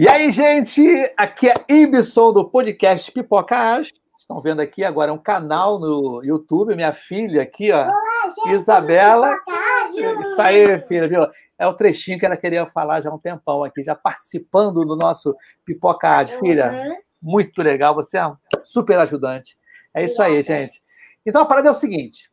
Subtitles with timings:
[0.00, 0.82] E aí, gente,
[1.14, 3.92] aqui é Ibson do podcast Pipoca Ágil.
[4.16, 9.36] Estão vendo aqui agora um canal no YouTube, minha filha aqui, ó, Olá, gente, Isabela.
[10.22, 11.26] Isso aí, filha, viu?
[11.58, 14.96] É o trechinho que ela queria falar já há um tempão aqui, já participando do
[14.96, 15.36] nosso
[15.66, 16.38] Pipoca Ágil.
[16.38, 16.96] Filha, Uhum.
[17.22, 19.58] muito legal, você é um super ajudante.
[19.92, 20.80] É isso aí, gente.
[21.26, 22.30] Então a parada é o seguinte: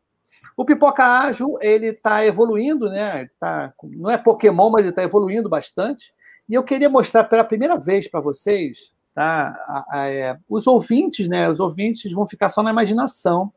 [0.56, 3.20] o Pipoca Ágil ele está evoluindo, né?
[3.20, 6.16] Ele tá, não é Pokémon, mas ele está evoluindo bastante.
[6.48, 9.50] E eu queria mostrar pela primeira vez para vocês, tá?
[9.68, 11.50] A- a- é, os ouvintes, né?
[11.50, 13.52] Os ouvintes vão ficar só na imaginação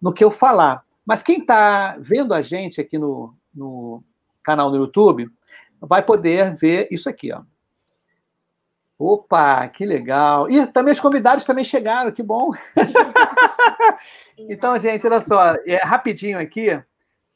[0.00, 0.84] no que eu falar.
[1.04, 4.02] Mas quem está vendo a gente aqui no, no
[4.42, 5.30] canal no YouTube
[5.80, 7.42] vai poder ver isso aqui, ó.
[8.98, 10.50] Opa, que legal.
[10.50, 12.50] E também os convidados também chegaram, que bom.
[14.38, 16.68] Então, gente, olha só, é, rapidinho aqui.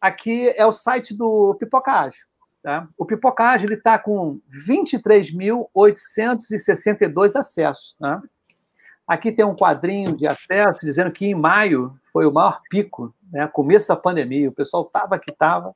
[0.01, 2.21] Aqui é o site do Pipocagem.
[2.63, 2.87] Tá?
[2.97, 7.97] O Pipocagem ele está com 23.862 acessos.
[7.99, 8.23] Né?
[9.07, 13.49] Aqui tem um quadrinho de acesso dizendo que em maio foi o maior pico, né?
[13.49, 14.51] começo da pandemia.
[14.51, 15.75] O pessoal estava que estava.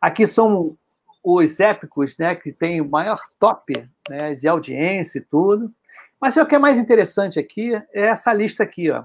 [0.00, 0.76] Aqui são
[1.24, 5.72] os épicos, né, que tem o maior top né, de audiência e tudo.
[6.20, 9.04] Mas o que é mais interessante aqui é essa lista aqui, ó,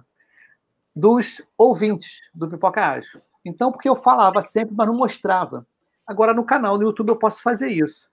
[0.93, 3.21] dos ouvintes do Pipoca Ágil.
[3.45, 5.65] Então, porque eu falava sempre, mas não mostrava.
[6.09, 8.09] Agora, no canal, no YouTube, eu posso fazer isso.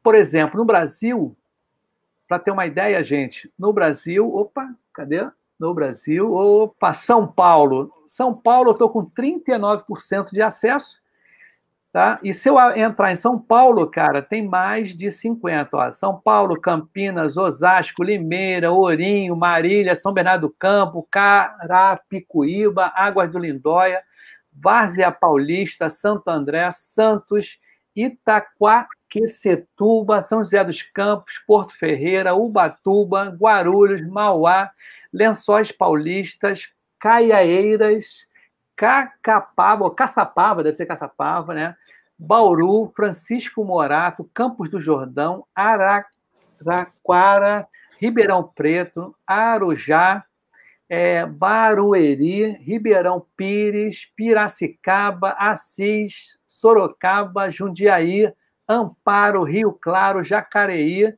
[0.00, 1.36] Por exemplo, no Brasil,
[2.28, 5.28] para ter uma ideia, gente, no Brasil, opa, cadê?
[5.58, 7.92] No Brasil, opa, São Paulo.
[8.06, 11.00] São Paulo, eu estou com 39% de acesso.
[11.92, 12.20] Tá?
[12.22, 15.76] E se eu entrar em São Paulo, cara, tem mais de 50.
[15.76, 15.90] Ó.
[15.90, 24.00] São Paulo, Campinas, Osasco, Limeira, Ourinho, Marília, São Bernardo do Campo, Carapicuíba, Águas do Lindóia,
[24.58, 27.58] Várzea Paulista, Santo André, Santos,
[27.94, 34.70] Itaquaquecetuba, São José dos Campos, Porto Ferreira, Ubatuba, Guarulhos, Mauá,
[35.12, 38.26] Lençóis Paulistas, Caiaeiras,
[38.74, 41.76] Cacapava, Caçapava, deve ser Caçapava, né?
[42.18, 45.44] Bauru, Francisco Morato, Campos do Jordão,
[46.60, 50.24] Araraquara, Ribeirão Preto, Arujá,
[50.88, 58.32] é, Barueri, Ribeirão Pires, Piracicaba, Assis, Sorocaba, Jundiaí,
[58.68, 61.12] Amparo, Rio Claro, Jacareí,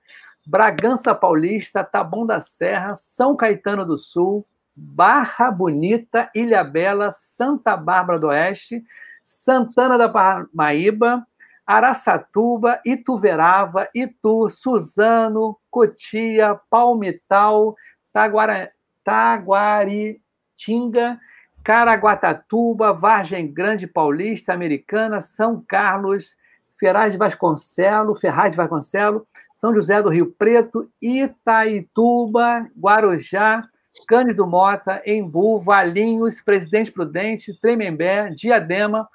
[0.47, 8.19] Bragança Paulista, Taboão da Serra, São Caetano do Sul, Barra Bonita, Ilha Bela, Santa Bárbara
[8.19, 8.83] do Oeste,
[9.23, 11.27] Santana da Parnaíba,
[11.67, 17.77] Araçatuba, Ituverava, Itu, Suzano, Cotia, Palmital,
[18.11, 18.73] Taguara,
[19.09, 21.19] Taguaritinga,
[21.65, 26.37] Caraguatatuba, Vargem Grande Paulista, Americana, São Carlos,
[26.79, 33.67] Ferraz de Vasconcelo, Ferraz de Vasconcelo, São José do Rio Preto, Itaituba, Guarujá,
[34.07, 39.09] Cândido Mota, Embu, Valinhos, Presidente Prudente, Tremembé, Diadema,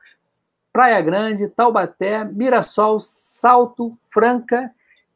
[0.71, 4.71] Praia Grande, Taubaté, Mirassol, Salto, Franca,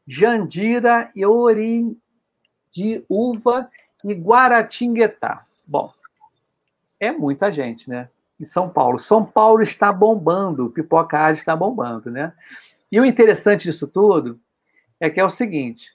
[0.06, 1.10] Jandira,
[3.08, 3.68] Uva
[4.04, 5.44] e Guaratinguetá.
[5.66, 5.92] Bom,
[7.00, 8.08] é muita gente, né?
[8.40, 8.98] Em São Paulo.
[8.98, 12.32] São Paulo está bombando, Pipoca Ágil está bombando, né?
[12.90, 14.40] E o interessante disso tudo
[15.00, 15.92] é que é o seguinte: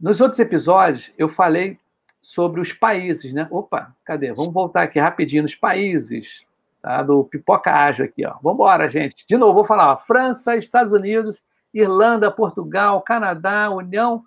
[0.00, 1.78] nos outros episódios eu falei
[2.20, 3.46] sobre os países, né?
[3.50, 4.32] Opa, cadê?
[4.32, 6.46] Vamos voltar aqui rapidinho nos países,
[6.80, 7.02] tá?
[7.02, 8.34] Do Pipoca Ágil aqui, ó.
[8.42, 9.26] Vamos embora, gente.
[9.26, 9.96] De novo, vou falar, ó.
[9.98, 14.24] França, Estados Unidos, Irlanda, Portugal, Canadá, União,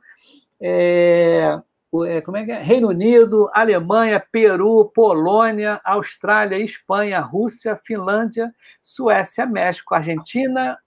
[0.61, 1.59] é,
[1.89, 2.61] como é que é?
[2.61, 8.53] Reino Unido, Alemanha, Peru, Polônia, Austrália, Espanha, Rússia, Finlândia,
[8.83, 10.77] Suécia, México, Argentina,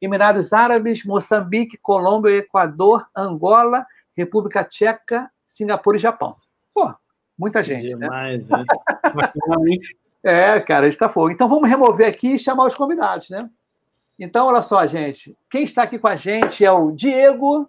[0.00, 3.86] Emirados Árabes, Moçambique, Colômbia, Equador, Angola,
[4.16, 6.34] República Tcheca, Singapura e Japão.
[6.74, 6.92] Pô,
[7.38, 8.06] muita gente, né?
[8.06, 8.64] Demais, né?
[10.26, 11.30] É, cara, está fogo.
[11.30, 13.46] Então vamos remover aqui e chamar os convidados, né?
[14.18, 15.36] Então, olha só, gente.
[15.50, 17.68] Quem está aqui com a gente é o Diego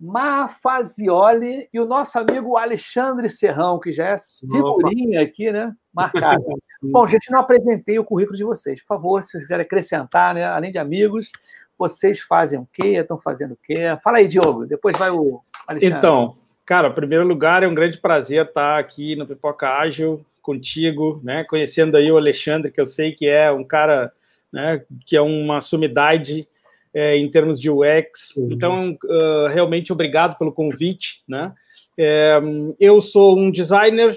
[0.00, 5.72] Mafazioli e o nosso amigo Alexandre Serrão, que já é figurinha aqui, né?
[5.92, 6.44] Marcado.
[6.82, 8.80] Bom, gente, não apresentei o currículo de vocês.
[8.80, 10.44] Por favor, se vocês quiserem acrescentar, né?
[10.44, 11.30] Além de amigos,
[11.78, 12.98] vocês fazem o quê?
[12.98, 13.96] Estão fazendo o quê?
[14.02, 14.66] Fala aí, Diogo.
[14.66, 15.98] Depois vai o Alexandre.
[15.98, 16.36] Então,
[16.66, 21.44] cara, em primeiro lugar, é um grande prazer estar aqui no Pipoca Ágil contigo, né?
[21.44, 24.12] Conhecendo aí o Alexandre, que eu sei que é um cara,
[24.52, 24.84] né?
[25.06, 26.46] Que é uma sumidade
[26.94, 28.34] é, em termos de UX.
[28.36, 28.48] Uhum.
[28.52, 31.52] Então, uh, realmente obrigado pelo convite, né?
[31.98, 32.40] É,
[32.80, 34.16] eu sou um designer,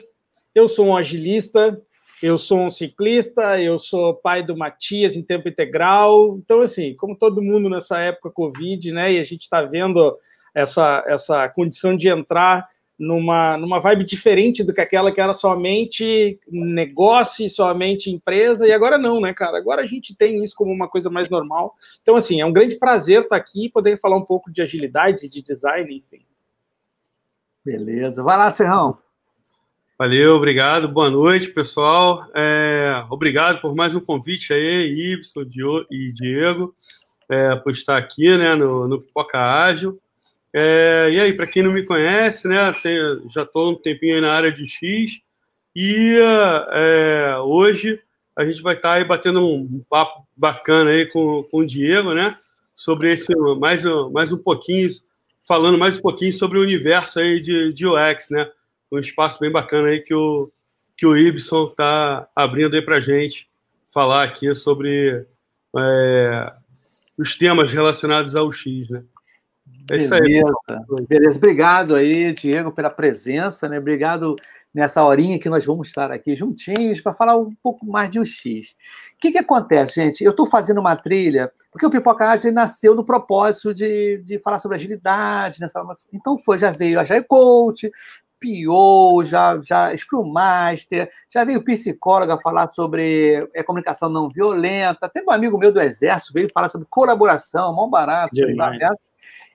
[0.53, 1.79] eu sou um agilista,
[2.21, 6.37] eu sou um ciclista, eu sou pai do Matias em tempo integral.
[6.37, 9.13] Então, assim, como todo mundo nessa época Covid, né?
[9.13, 10.17] E a gente está vendo
[10.55, 16.39] essa, essa condição de entrar numa, numa vibe diferente do que aquela que era somente
[16.49, 19.57] negócio e somente empresa, e agora não, né, cara?
[19.57, 21.75] Agora a gente tem isso como uma coisa mais normal.
[22.01, 25.29] Então, assim, é um grande prazer estar aqui e poder falar um pouco de agilidade,
[25.29, 26.25] de design, enfim.
[27.63, 28.23] Beleza.
[28.23, 28.97] Vai lá, Serrão.
[29.99, 30.87] Valeu, obrigado.
[30.87, 32.25] Boa noite, pessoal.
[32.35, 35.41] É, obrigado por mais um convite aí, Ibson
[35.91, 36.73] e Diego,
[37.29, 39.99] é, por estar aqui né, no, no Pipoca Ágil.
[40.59, 42.73] É, e aí, para quem não me conhece, né,
[43.29, 45.21] já estou um tempinho na área de X
[45.75, 46.17] e
[46.71, 48.01] é, hoje
[48.35, 51.65] a gente vai estar tá aí batendo um, um, papo bacana aí com, com o
[51.65, 52.35] Diego, né,
[52.73, 54.89] sobre esse mais, mais um pouquinho,
[55.47, 58.49] falando mais um pouquinho sobre o universo aí de, de UX, né,
[58.91, 60.51] um espaço bem bacana aí que o
[60.97, 63.47] que o Ibson está abrindo aí para gente
[63.93, 65.23] falar aqui sobre
[65.77, 66.53] é,
[67.15, 69.03] os temas relacionados ao X, né.
[69.91, 70.21] É isso aí.
[70.21, 71.07] Beleza.
[71.07, 71.37] Beleza.
[71.37, 73.79] Obrigado aí, Diego, pela presença, né?
[73.79, 74.35] Obrigado
[74.73, 78.31] nessa horinha que nós vamos estar aqui juntinhos para falar um pouco mais de UX.
[78.35, 80.23] O que, que acontece, gente?
[80.23, 84.59] Eu estou fazendo uma trilha, porque o Pipoca Ágil nasceu no propósito de, de falar
[84.59, 87.89] sobre agilidade, nessa, então foi, já veio a Jai Coach,
[88.39, 95.23] PO, já, já Scrum Master, já veio psicóloga falar sobre é, comunicação não violenta, até
[95.23, 98.35] um amigo meu do Exército veio falar sobre colaboração, mão barato,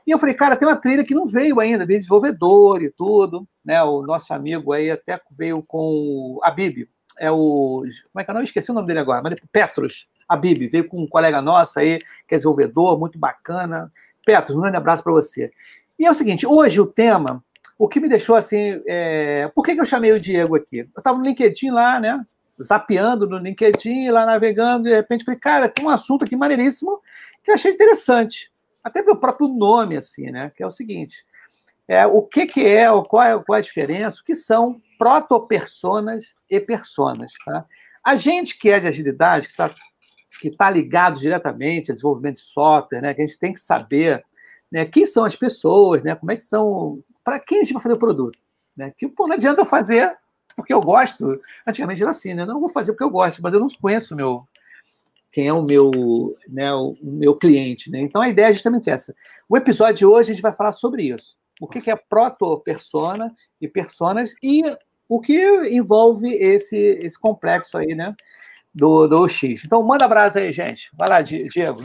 [0.07, 3.47] e eu falei, cara, tem uma trilha que não veio ainda, veio desenvolvedor e tudo,
[3.65, 3.83] né?
[3.83, 6.89] O nosso amigo aí até veio com a Bibi,
[7.19, 7.83] é o.
[8.13, 11.03] Como é que eu não esqueci o nome dele agora, mas Petros, a veio com
[11.03, 13.93] um colega nosso aí, que é desenvolvedor, muito bacana.
[14.25, 15.51] Petros, um grande abraço para você.
[15.99, 17.45] E é o seguinte, hoje o tema,
[17.79, 18.81] o que me deixou assim.
[18.87, 19.49] É...
[19.55, 20.79] Por que, que eu chamei o Diego aqui?
[20.79, 22.25] Eu estava no LinkedIn lá, né?
[22.63, 27.01] Zapeando no LinkedIn, lá navegando, e de repente falei, cara, tem um assunto aqui maneiríssimo
[27.43, 28.52] que eu achei interessante
[28.83, 30.51] até pelo próprio nome, assim, né?
[30.55, 31.25] Que é o seguinte:
[31.89, 36.35] é, o que, que é, qual, é, qual é a diferença, o que são protopersonas
[36.49, 37.33] e personas.
[37.45, 37.65] Tá?
[38.05, 39.71] A gente que é de agilidade, que está
[40.41, 43.15] que tá ligado diretamente a desenvolvimento de software, né?
[43.15, 44.25] Que a gente tem que saber
[44.73, 46.15] né, quem são as pessoas, né?
[46.15, 47.01] Como é que são.
[47.23, 48.39] Para quem a gente vai fazer o produto?
[48.77, 48.93] Né?
[48.97, 50.17] Que pô, não adianta fazer
[50.57, 51.41] porque eu gosto.
[51.67, 52.43] Antigamente era assim, né?
[52.43, 54.47] Eu não vou fazer porque eu gosto, mas eu não conheço o meu,
[55.33, 57.91] quem é o meu, né, o meu cliente.
[57.91, 58.01] Né?
[58.01, 59.15] Então a ideia é justamente essa.
[59.49, 61.37] O episódio de hoje a gente vai falar sobre isso.
[61.61, 64.63] O que é proto-persona e personas e
[65.09, 65.41] o que
[65.71, 68.15] envolve esse, esse complexo aí, né?
[68.75, 69.65] Do, do X.
[69.65, 70.89] Então, manda abraço aí, gente.
[70.97, 71.83] Vai lá, Diego.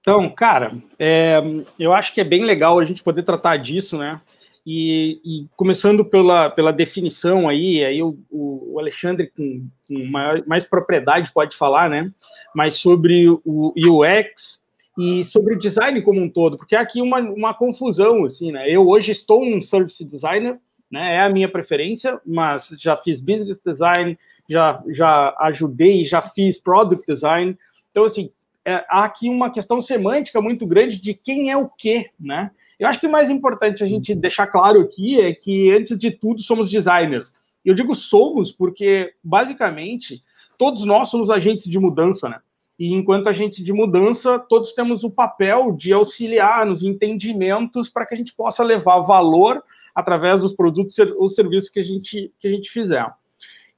[0.00, 1.40] Então, cara, é,
[1.78, 4.20] eu acho que é bem legal a gente poder tratar disso, né?
[4.64, 10.64] E, e, começando pela, pela definição aí, aí o, o Alexandre com, com maior, mais
[10.64, 12.12] propriedade pode falar, né?
[12.54, 14.60] Mas sobre o UX
[14.96, 18.70] e sobre o design como um todo, porque há aqui uma, uma confusão, assim, né?
[18.70, 20.58] Eu hoje estou um service designer,
[20.90, 21.16] né?
[21.16, 24.16] É a minha preferência, mas já fiz business design,
[24.48, 27.58] já, já ajudei, já fiz product design.
[27.90, 28.30] Então, assim,
[28.64, 32.50] é, há aqui uma questão semântica muito grande de quem é o quê, né?
[32.82, 36.10] Eu acho que o mais importante a gente deixar claro aqui é que, antes de
[36.10, 37.32] tudo, somos designers.
[37.64, 40.20] Eu digo somos porque, basicamente,
[40.58, 42.40] todos nós somos agentes de mudança, né?
[42.76, 48.14] E enquanto agente de mudança, todos temos o papel de auxiliar nos entendimentos para que
[48.14, 49.62] a gente possa levar valor
[49.94, 53.06] através dos produtos ou serviços que a gente, que a gente fizer.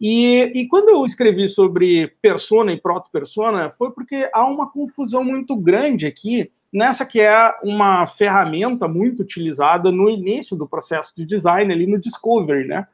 [0.00, 5.54] E, e quando eu escrevi sobre persona e proto-persona, foi porque há uma confusão muito
[5.54, 11.73] grande aqui nessa que é uma ferramenta muito utilizada no início do processo de design,
[11.73, 12.88] ali no Discovery, né?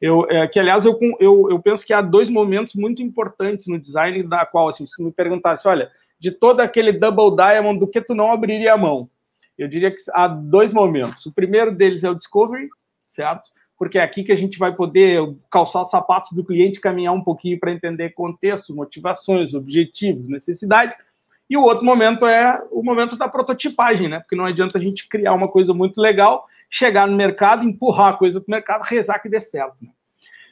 [0.00, 3.78] Eu, é, que, aliás, eu, eu, eu penso que há dois momentos muito importantes no
[3.78, 8.00] design, da qual, assim, se me perguntasse, olha, de todo aquele double diamond, do que
[8.00, 9.10] tu não abriria a mão?
[9.58, 11.26] Eu diria que há dois momentos.
[11.26, 12.68] O primeiro deles é o Discovery,
[13.08, 13.50] certo?
[13.76, 15.20] Porque é aqui que a gente vai poder
[15.50, 20.96] calçar os sapatos do cliente, caminhar um pouquinho para entender contexto, motivações, objetivos, necessidades.
[21.48, 24.20] E o outro momento é o momento da prototipagem, né?
[24.20, 28.16] Porque não adianta a gente criar uma coisa muito legal, chegar no mercado, empurrar a
[28.16, 29.82] coisa para o mercado, rezar que dê certo.
[29.82, 29.90] Né?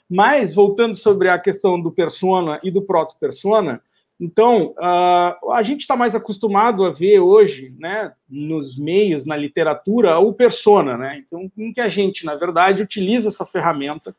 [0.09, 3.83] Mas, voltando sobre a questão do persona e do proto-persona,
[4.19, 10.19] então, uh, a gente está mais acostumado a ver hoje, né, nos meios, na literatura,
[10.19, 11.23] o persona, né?
[11.27, 14.17] Então, em que a gente, na verdade, utiliza essa ferramenta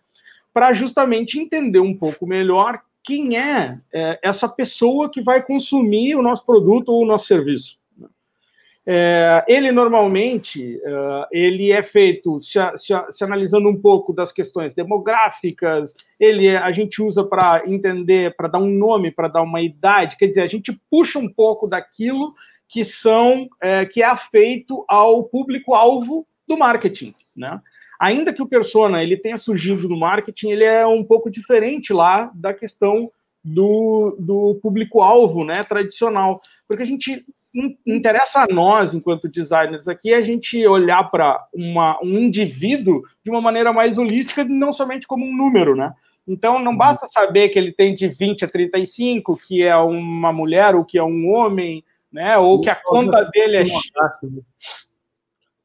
[0.54, 6.22] para justamente entender um pouco melhor quem é, é, essa pessoa que vai consumir o
[6.22, 7.78] nosso produto ou o nosso serviço.
[8.90, 14.74] É, ele normalmente uh, ele é feito se, se, se, analisando um pouco das questões
[14.74, 15.94] demográficas.
[16.20, 20.18] Ele a gente usa para entender, para dar um nome, para dar uma idade.
[20.18, 22.34] Quer dizer, a gente puxa um pouco daquilo
[22.68, 27.62] que são é, que é afeito ao público-alvo do marketing, né?
[28.00, 32.32] Ainda que o persona ele tenha surgido no marketing, ele é um pouco diferente lá
[32.36, 33.12] da questão
[33.44, 37.26] do, do público-alvo, né, tradicional, porque a gente
[37.86, 43.74] interessa a nós, enquanto designers aqui, a gente olhar para um indivíduo de uma maneira
[43.74, 45.94] mais holística, não somente como um número, né?
[46.28, 46.78] Então, não uhum.
[46.78, 50.98] basta saber que ele tem de 20 a 35, que é uma mulher ou que
[50.98, 52.38] é um homem, né?
[52.38, 53.82] Ou que a conta dele é X.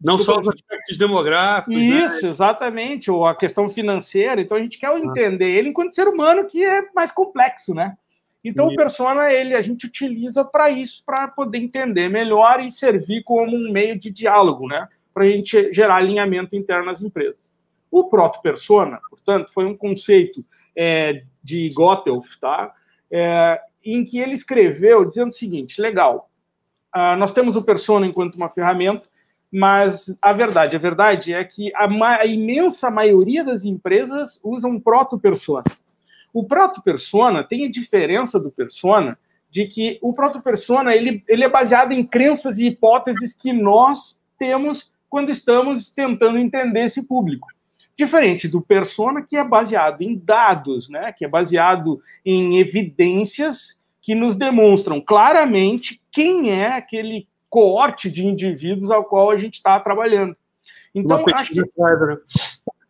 [0.03, 1.75] Não só os aspectos demográficos.
[1.75, 1.83] Né?
[1.83, 2.29] Isso, né?
[2.31, 4.41] exatamente, ou a questão financeira.
[4.41, 4.99] Então, a gente quer ah.
[4.99, 7.97] entender ele enquanto ser humano, que é mais complexo, né?
[8.45, 13.23] Então, o persona, ele a gente utiliza para isso, para poder entender melhor e servir
[13.23, 14.89] como um meio de diálogo, né?
[15.15, 17.53] Para a gente gerar alinhamento interno nas empresas.
[17.89, 20.45] O proto-persona, portanto, foi um conceito
[20.75, 22.75] é, de Gotthelf, tá?
[23.09, 26.31] É, em que ele escreveu dizendo o seguinte: legal,
[26.95, 29.09] uh, nós temos o persona enquanto uma ferramenta,
[29.53, 34.81] mas a verdade, a verdade é que a, ma a imensa maioria das empresas usam
[34.81, 35.65] proto-persona.
[36.33, 39.19] O proto-persona tem a diferença do persona
[39.51, 44.91] de que o proto-persona ele, ele é baseado em crenças e hipóteses que nós temos
[45.11, 47.49] quando estamos tentando entender esse público.
[47.95, 51.13] Diferente do persona, que é baseado em dados, né?
[51.13, 58.91] que é baseado em evidências que nos demonstram claramente quem é aquele coorte de indivíduos
[58.91, 60.35] ao qual a gente está trabalhando.
[60.95, 61.63] Então, acho que...
[61.67, 62.19] Prévia.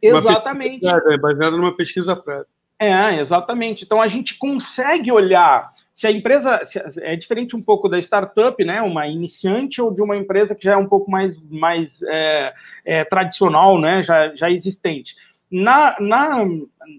[0.01, 0.87] Exatamente.
[0.87, 2.47] é baseado numa pesquisa prévia.
[2.79, 3.85] É, exatamente.
[3.85, 8.65] Então a gente consegue olhar se a empresa se é diferente um pouco da startup,
[8.65, 8.81] né?
[8.83, 12.55] Uma iniciante ou de uma empresa que já é um pouco mais, mais é,
[12.85, 14.03] é, tradicional, né?
[14.03, 15.17] Já, já existente.
[15.53, 16.39] Na, na,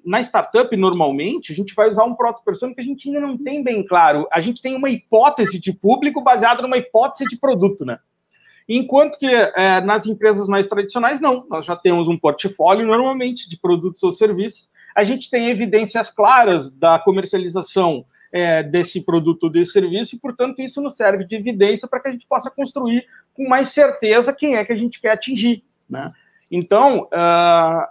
[0.06, 3.64] na startup, normalmente, a gente vai usar um proto-persona que a gente ainda não tem
[3.64, 4.28] bem claro.
[4.32, 7.98] A gente tem uma hipótese de público baseada numa hipótese de produto, né?
[8.70, 11.48] Enquanto que é, nas empresas mais tradicionais, não.
[11.50, 16.70] Nós já temos um portfólio, normalmente, de produtos ou serviços, a gente tem evidências claras
[16.70, 21.88] da comercialização é, desse produto ou desse serviço, e, portanto, isso nos serve de evidência
[21.88, 25.12] para que a gente possa construir com mais certeza quem é que a gente quer
[25.12, 25.64] atingir.
[25.90, 26.12] Né?
[26.52, 27.88] Então, uh,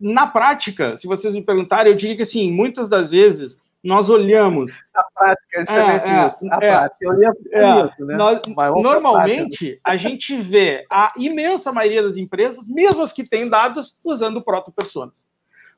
[0.00, 4.72] na prática, se vocês me perguntarem, eu diria que, assim, muitas das vezes, nós olhamos.
[4.94, 6.52] A prática, é justamente é, isso.
[6.52, 6.96] A é, prática.
[7.04, 7.12] Eu
[7.52, 8.16] é, isso, né?
[8.16, 8.40] Nós,
[8.82, 14.42] normalmente, a gente vê a imensa maioria das empresas, mesmo as que têm dados, usando
[14.42, 15.26] proto-personas.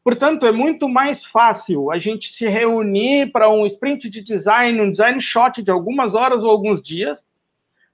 [0.05, 4.91] Portanto, é muito mais fácil a gente se reunir para um sprint de design, um
[4.91, 7.27] design shot de algumas horas ou alguns dias,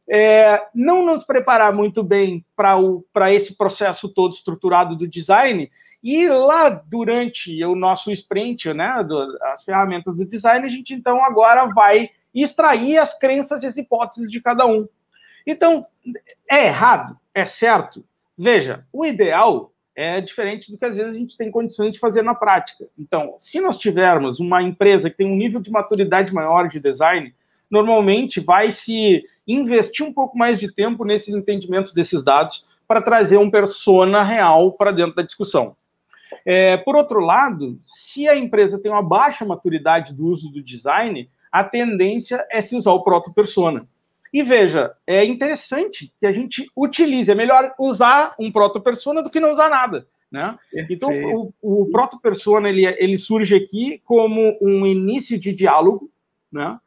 [0.07, 5.71] é, não nos preparar muito bem para esse processo todo estruturado do design,
[6.03, 11.23] e lá durante o nosso sprint, né, do, as ferramentas do design, a gente então
[11.25, 14.89] agora vai extrair as crenças e as hipóteses de cada um.
[15.47, 15.87] Então,
[16.51, 17.17] é errado?
[17.35, 18.05] É certo?
[18.37, 22.23] Veja, o ideal é diferente do que às vezes a gente tem condições de fazer
[22.23, 22.89] na prática.
[22.99, 27.35] Então, se nós tivermos uma empresa que tem um nível de maturidade maior de design,
[27.71, 33.37] normalmente vai se investir um pouco mais de tempo nesses entendimentos desses dados para trazer
[33.37, 35.77] um persona real para dentro da discussão.
[36.45, 41.29] É, por outro lado, se a empresa tem uma baixa maturidade do uso do design,
[41.51, 43.87] a tendência é se usar o proto-persona.
[44.33, 47.31] E veja, é interessante que a gente utilize.
[47.31, 50.07] É melhor usar um proto-persona do que não usar nada.
[50.31, 50.59] Né?
[50.89, 51.11] Então,
[51.61, 56.11] o, o proto-persona ele, ele surge aqui como um início de diálogo,
[56.51, 56.79] né?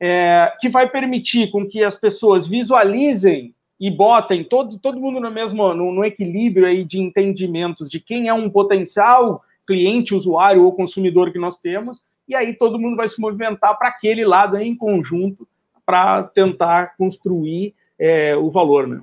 [0.00, 5.30] É, que vai permitir com que as pessoas visualizem e botem todo, todo mundo no
[5.30, 10.72] mesmo no, no equilíbrio aí de entendimentos de quem é um potencial cliente, usuário ou
[10.74, 14.76] consumidor que nós temos, e aí todo mundo vai se movimentar para aquele lado em
[14.76, 15.46] conjunto
[15.84, 19.00] para tentar construir é, o valor, né?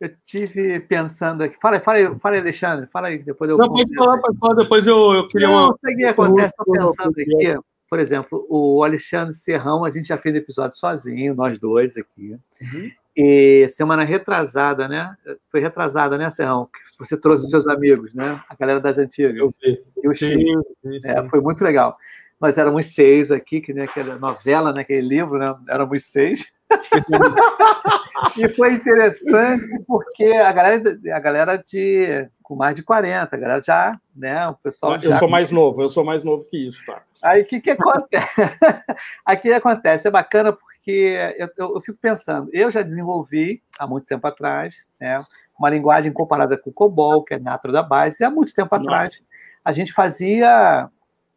[0.00, 1.56] Eu tive pensando aqui.
[1.60, 3.56] Fala, fala, fala Alexandre, fala aí, depois eu.
[3.56, 5.62] Não, pode falar, pode falar, depois eu, eu queria Não, uma.
[5.82, 7.58] Não, o que acontece, estou pensando aqui.
[7.88, 12.32] Por exemplo, o Alexandre Serrão, a gente já fez episódio sozinho, nós dois aqui.
[12.60, 12.90] Uhum.
[13.16, 15.16] E semana retrasada, né?
[15.50, 16.66] Foi retrasada, né, Serrão?
[16.66, 18.42] Que você trouxe seus amigos, né?
[18.48, 19.36] A galera das antigas.
[19.36, 19.82] Eu vi.
[20.02, 20.64] E o Chico.
[21.04, 21.96] É, foi muito legal
[22.44, 25.56] nós éramos seis aqui, que nem aquela novela, naquele né, livro, né?
[25.66, 26.44] Éramos seis.
[28.36, 33.60] e foi interessante porque a galera, a galera de com mais de 40, a galera
[33.62, 34.46] já, né?
[34.48, 35.18] O pessoal eu já...
[35.18, 37.02] sou mais novo, eu sou mais novo que isso, tá?
[37.22, 38.42] Aí o que, que acontece?
[39.24, 44.04] Aqui acontece, é bacana porque eu, eu, eu, fico pensando, eu já desenvolvi há muito
[44.04, 45.24] tempo atrás, né?
[45.58, 48.76] Uma linguagem comparada com o COBOL, que é Natro da Base, e há muito tempo
[48.76, 48.84] Nossa.
[48.84, 49.24] atrás
[49.64, 50.90] a gente fazia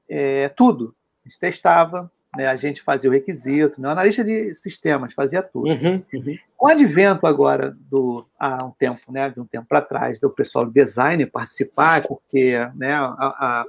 [0.09, 0.96] é, tudo.
[1.27, 2.47] A gente testava, né?
[2.47, 3.89] A gente fazia o requisito, né?
[3.89, 5.67] o analista de sistemas fazia tudo.
[5.67, 6.37] Uhum, uhum.
[6.55, 10.29] Com o advento agora do há um tempo, né, de um tempo para trás, do
[10.29, 13.65] pessoal do design participar, porque, né, a,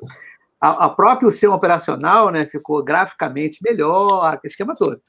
[0.60, 5.00] a, a próprio sistema operacional, né, ficou graficamente melhor, aquele esquema todo.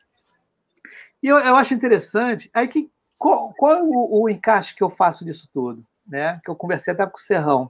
[1.21, 4.89] E eu, eu acho interessante, aí que qual, qual é o, o, encaixe que eu
[4.89, 6.39] faço disso tudo, né?
[6.43, 7.69] Que eu conversei até com o Serrão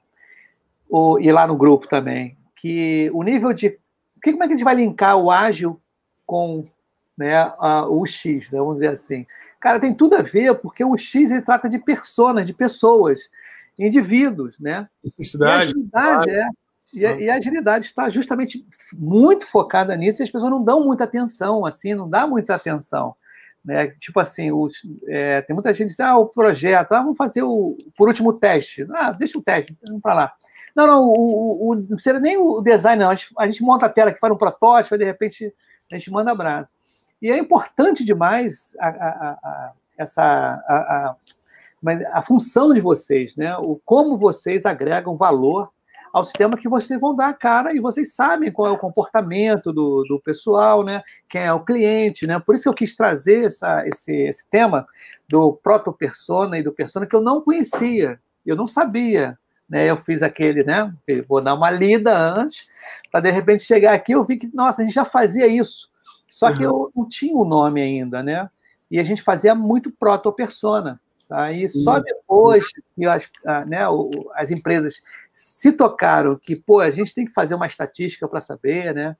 [0.87, 3.79] o, e lá no grupo também, que o nível de
[4.21, 5.79] que, como é que a gente vai linkar o ágil
[6.25, 6.67] com
[7.17, 9.25] né, a, o X, né, vamos dizer assim?
[9.59, 13.29] Cara, tem tudo a ver, porque o X ele trata de personas, de pessoas,
[13.77, 14.87] indivíduos, né?
[15.03, 15.11] E
[15.43, 16.47] a agilidade, é,
[16.93, 20.83] e, a, e a agilidade está justamente muito focada nisso e as pessoas não dão
[20.83, 23.15] muita atenção, assim, não dá muita atenção.
[23.63, 23.87] Né?
[23.99, 24.67] Tipo assim, o,
[25.07, 28.33] é, tem muita gente que diz, ah, o projeto, ah, vamos fazer o, por último,
[28.33, 28.87] teste.
[28.93, 30.33] Ah, deixa o teste, vamos para lá.
[30.79, 33.11] Não, não, o, o, não precisa nem o design, não.
[33.11, 35.53] A gente, a gente monta a tela que faz um protótipo, e de repente
[35.91, 36.71] a gente manda abraço.
[37.21, 41.15] E é importante demais a, a, a, essa a,
[42.13, 43.57] a, função de vocês, né?
[43.57, 45.69] O como vocês agregam valor
[46.13, 49.73] ao sistema que vocês vão dar a cara e vocês sabem qual é o comportamento
[49.73, 51.03] do, do pessoal, né?
[51.27, 52.39] Quem é o cliente, né?
[52.39, 54.87] Por isso que eu quis trazer essa, esse, esse tema
[55.27, 59.37] do proto-persona e do persona que eu não conhecia, eu não sabia.
[59.69, 60.91] Né, eu fiz aquele, né?
[61.27, 62.67] Vou dar uma lida antes,
[63.11, 65.89] para de repente chegar aqui eu vi que, nossa, a gente já fazia isso.
[66.27, 66.53] Só uhum.
[66.53, 68.49] que eu não tinha o nome ainda, né?
[68.89, 70.99] E a gente fazia muito proto-persona.
[71.27, 71.51] Tá?
[71.51, 72.01] E só uhum.
[72.01, 73.29] depois que as,
[73.67, 73.81] né,
[74.33, 78.95] as empresas se tocaram que, pô, a gente tem que fazer uma estatística para saber,
[78.95, 79.15] né?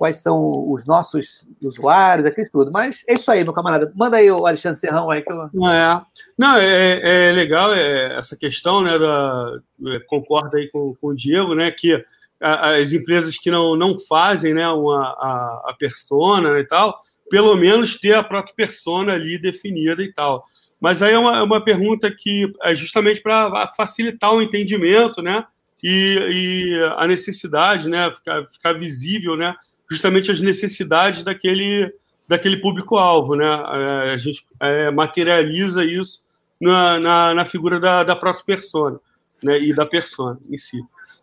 [0.00, 2.72] Quais são os nossos usuários, aquilo tudo.
[2.72, 3.92] Mas é isso aí, meu camarada.
[3.94, 5.20] Manda aí o Alexandre Serrão aí.
[5.20, 5.50] Que eu...
[5.52, 6.02] Não, é,
[6.38, 8.98] não é, é legal é, essa questão, né?
[8.98, 11.70] Da, é, concordo aí com, com o Diego, né?
[11.70, 12.02] Que
[12.40, 18.00] as empresas que não, não fazem né, uma, a, a persona e tal, pelo menos
[18.00, 20.42] ter a própria persona ali definida e tal.
[20.80, 25.44] Mas aí é uma, é uma pergunta que é justamente para facilitar o entendimento, né?
[25.84, 28.10] E, e, a necessidade, né?
[28.10, 29.54] Ficar, ficar visível, né?
[29.90, 31.92] Justamente as necessidades daquele,
[32.28, 33.46] daquele público-alvo, né?
[33.46, 36.22] É, a gente é, materializa isso
[36.60, 39.00] na, na, na, figura da, da própria persona,
[39.42, 39.58] né?
[39.60, 40.78] E da persona em si.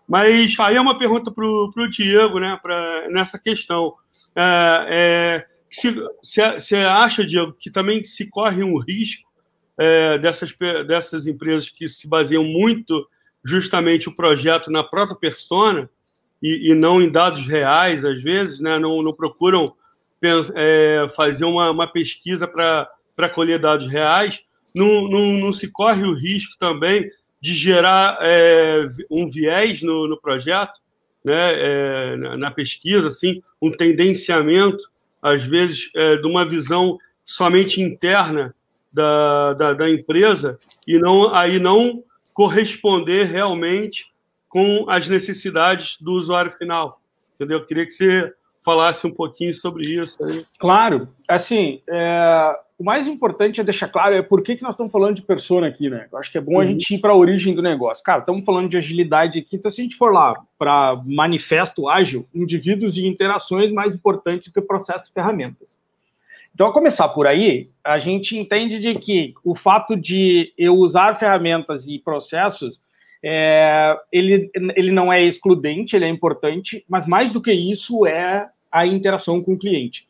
[0.08, 2.60] Mas aí é uma pergunta para o Diego, né?
[2.62, 3.94] Pra, nessa questão.
[4.36, 5.46] É, é,
[6.22, 9.28] você acha, Diego, que também se corre um risco
[9.78, 10.54] é, dessas,
[10.88, 13.08] dessas empresas que se baseiam muito
[13.44, 15.90] justamente o projeto na própria persona
[16.42, 18.78] e, e não em dados reais, às vezes, né?
[18.80, 19.66] não, não procuram
[20.56, 24.42] é, fazer uma, uma pesquisa para colher dados reais,
[24.76, 27.10] não, não, não, se corre o risco também
[27.42, 30.80] de gerar é, um viés no, no projeto,
[31.24, 31.54] né?
[31.54, 34.90] É, na, na, pesquisa, assim, um tendenciamento,
[35.22, 38.56] às vezes, é, de uma visão somente interna
[38.94, 44.06] da, da, da empresa e não aí não corresponder realmente
[44.58, 47.00] com as necessidades do usuário final.
[47.36, 47.60] Entendeu?
[47.60, 48.34] Eu queria que você
[48.66, 50.18] falasse um pouquinho sobre isso.
[50.24, 50.44] Aí.
[50.58, 54.92] Claro, assim, é, o mais importante é deixar claro é por que, que nós estamos
[54.92, 56.08] falando de persona aqui, né?
[56.12, 56.62] Eu acho que é bom uhum.
[56.62, 58.04] a gente ir para a origem do negócio.
[58.04, 62.28] Cara, estamos falando de agilidade aqui, então se a gente for lá para manifesto ágil,
[62.34, 65.78] indivíduos e interações mais importantes que processos e ferramentas.
[66.56, 71.14] Então, a começar por aí, a gente entende de que o fato de eu usar
[71.14, 72.82] ferramentas e processos,
[73.30, 78.50] é, ele, ele não é excludente, ele é importante, mas mais do que isso é
[78.72, 80.08] a interação com o cliente.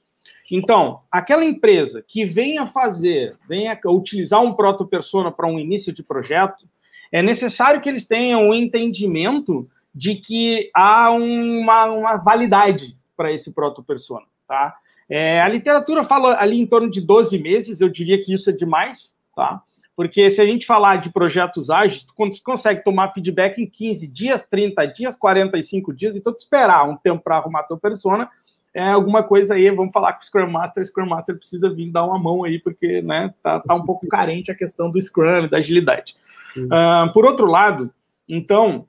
[0.51, 6.69] Então, aquela empresa que venha fazer, venha utilizar um proto-persona para um início de projeto,
[7.11, 13.31] é necessário que eles tenham o um entendimento de que há uma, uma validade para
[13.31, 14.75] esse proto-persona, tá?
[15.09, 18.53] É, a literatura fala ali em torno de 12 meses, eu diria que isso é
[18.53, 19.63] demais, tá?
[19.97, 24.45] Porque se a gente falar de projetos ágeis, tu consegue tomar feedback em 15 dias,
[24.45, 28.29] 30 dias, 45 dias, então tu esperar um tempo para arrumar tua persona,
[28.75, 31.91] é alguma coisa aí, vamos falar com o Scrum Master, o Scrum Master precisa vir
[31.91, 35.47] dar uma mão aí, porque né, tá, tá um pouco carente a questão do Scrum,
[35.47, 36.15] da agilidade.
[36.55, 37.91] Uh, por outro lado,
[38.29, 38.85] então,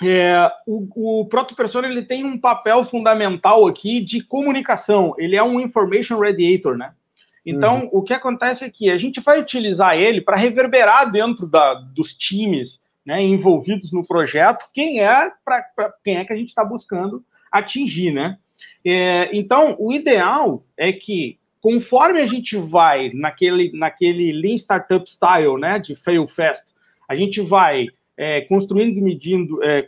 [0.00, 5.12] é, o, o proto-persona ele tem um papel fundamental aqui de comunicação.
[5.18, 6.92] Ele é um information radiator, né?
[7.46, 7.90] Então, uhum.
[7.92, 12.12] o que acontece é que a gente vai utilizar ele para reverberar dentro da, dos
[12.12, 15.64] times né, envolvidos no projeto quem é para
[16.02, 18.36] quem é que a gente está buscando atingir, né?
[18.84, 25.58] É, então, o ideal é que conforme a gente vai naquele, naquele Lean Startup Style,
[25.58, 26.72] né, de fail fast,
[27.08, 29.78] a gente vai é, construindo e medindo, é,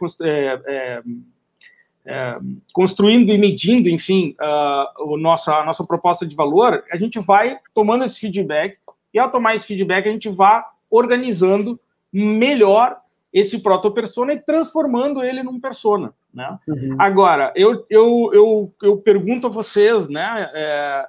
[2.08, 2.38] é,
[2.72, 7.58] construindo e medindo, enfim, uh, o nosso, a nossa proposta de valor, a gente vai
[7.74, 8.78] tomando esse feedback
[9.12, 11.78] e ao tomar esse feedback a gente vai organizando
[12.10, 12.98] melhor
[13.30, 16.58] esse proto-persona e transformando ele num persona, né?
[16.66, 16.96] Uhum.
[16.98, 21.08] Agora, eu, eu, eu, eu pergunto a vocês, né, é,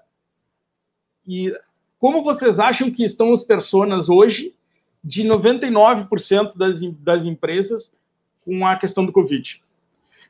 [1.25, 1.55] e
[1.97, 4.53] como vocês acham que estão os personas hoje
[5.01, 7.89] de 99% das, das empresas
[8.43, 9.61] com a questão do Covid?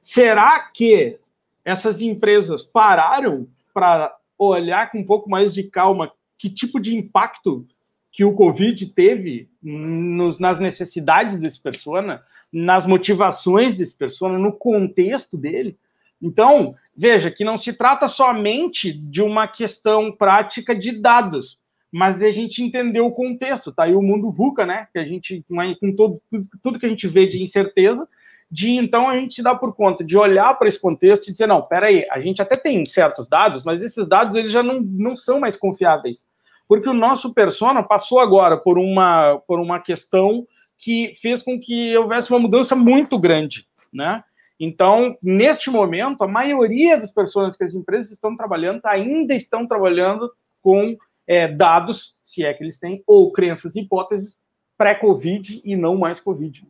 [0.02, 1.20] Será que
[1.64, 7.68] essas empresas pararam para olhar com um pouco mais de calma que tipo de impacto
[8.12, 15.38] que o Covid teve nos, nas necessidades desse persona, nas motivações desse persona, no contexto
[15.38, 15.78] dele?
[16.22, 21.58] Então, veja que não se trata somente de uma questão prática de dados,
[21.92, 23.72] mas a gente entender o contexto.
[23.72, 24.88] Tá aí o mundo VUCA, né?
[24.92, 25.44] Que a gente,
[25.80, 26.22] com todo,
[26.62, 28.08] tudo que a gente vê de incerteza,
[28.52, 31.48] de então a gente se dá por conta de olhar para esse contexto e dizer,
[31.48, 35.16] não, peraí, a gente até tem certos dados, mas esses dados eles já não, não
[35.16, 36.26] são mais confiáveis.
[36.68, 41.96] Porque o nosso persona passou agora por uma, por uma questão que fez com que
[41.98, 44.24] houvesse uma mudança muito grande, né?
[44.60, 50.32] Então, neste momento, a maioria das pessoas que as empresas estão trabalhando ainda estão trabalhando
[50.62, 54.38] com é, dados, se é que eles têm, ou crenças e hipóteses
[54.78, 56.68] pré-Covid e não mais Covid.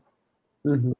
[0.66, 0.94] Uhum.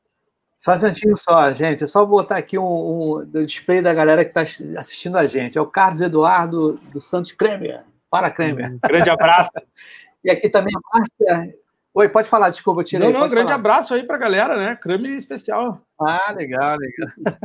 [0.60, 1.86] Só um instantinho só, gente.
[1.86, 4.42] É só botar aqui um, um display da galera que está
[4.78, 5.58] assistindo a gente.
[5.58, 7.86] É o Carlos Eduardo do Santos Kremer.
[8.10, 8.74] Para, Kremer.
[8.74, 9.52] Um grande abraço.
[10.22, 11.56] e aqui também a Márcia.
[11.94, 13.08] Oi, pode falar, desculpa, eu tirei.
[13.08, 13.60] Não, não, pode grande falar.
[13.60, 14.76] abraço aí para a galera, né?
[14.76, 15.82] Kremer especial.
[15.98, 17.38] Ah, legal, legal.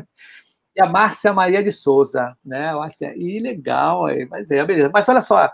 [0.75, 2.73] e a Márcia Maria de Souza, né?
[2.73, 4.91] Eu acho que é e legal, mas é, beleza.
[4.93, 5.53] Mas olha só,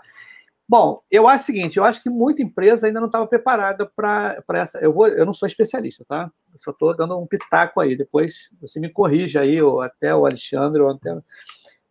[0.71, 4.41] Bom, eu acho o seguinte, eu acho que muita empresa ainda não estava preparada para
[4.53, 4.79] essa.
[4.79, 6.31] Eu, vou, eu não sou especialista, tá?
[6.49, 7.93] Eu só estou dando um pitaco aí.
[7.93, 11.13] Depois você me corrige aí, ou até o Alexandre, ou até.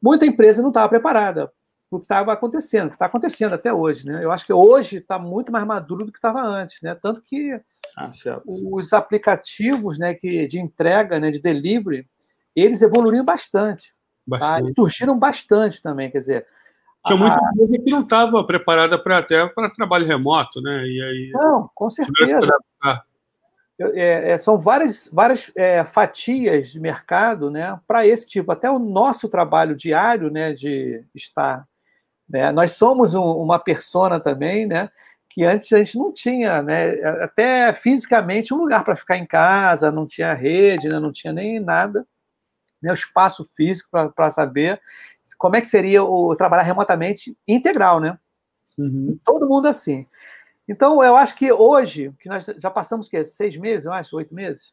[0.01, 1.49] Muita empresa não estava preparada
[1.90, 4.25] para o que estava acontecendo, que está acontecendo até hoje, né?
[4.25, 6.95] Eu acho que hoje está muito mais maduro do que estava antes, né?
[6.95, 7.61] Tanto que
[7.99, 8.11] ah,
[8.47, 12.09] os aplicativos, né, que de entrega, né, de delivery,
[12.57, 13.95] eles evoluíram bastante.
[14.27, 14.64] bastante.
[14.64, 14.71] Tá?
[14.71, 16.47] E surgiram bastante também, quer dizer
[17.07, 17.51] tinha muita ah.
[17.57, 20.87] coisa que não estava preparada para até para trabalho remoto, né?
[20.87, 22.49] E aí, não, com certeza.
[23.95, 28.53] É, é, são várias, várias é, fatias de mercado né, para esse tipo.
[28.53, 31.67] Até o nosso trabalho diário né, de estar.
[32.29, 34.91] Né, nós somos um, uma persona também, né,
[35.31, 36.91] que antes a gente não tinha, né,
[37.23, 41.59] até fisicamente, um lugar para ficar em casa, não tinha rede, né, não tinha nem
[41.59, 42.07] nada
[42.83, 44.81] né, o espaço físico para saber
[45.38, 48.19] como é que seria o trabalhar remotamente integral, né?
[48.79, 49.19] Uhum.
[49.25, 50.07] Todo mundo assim.
[50.69, 54.35] Então, eu acho que hoje, que nós já passamos que seis meses, eu acho, oito
[54.35, 54.73] meses.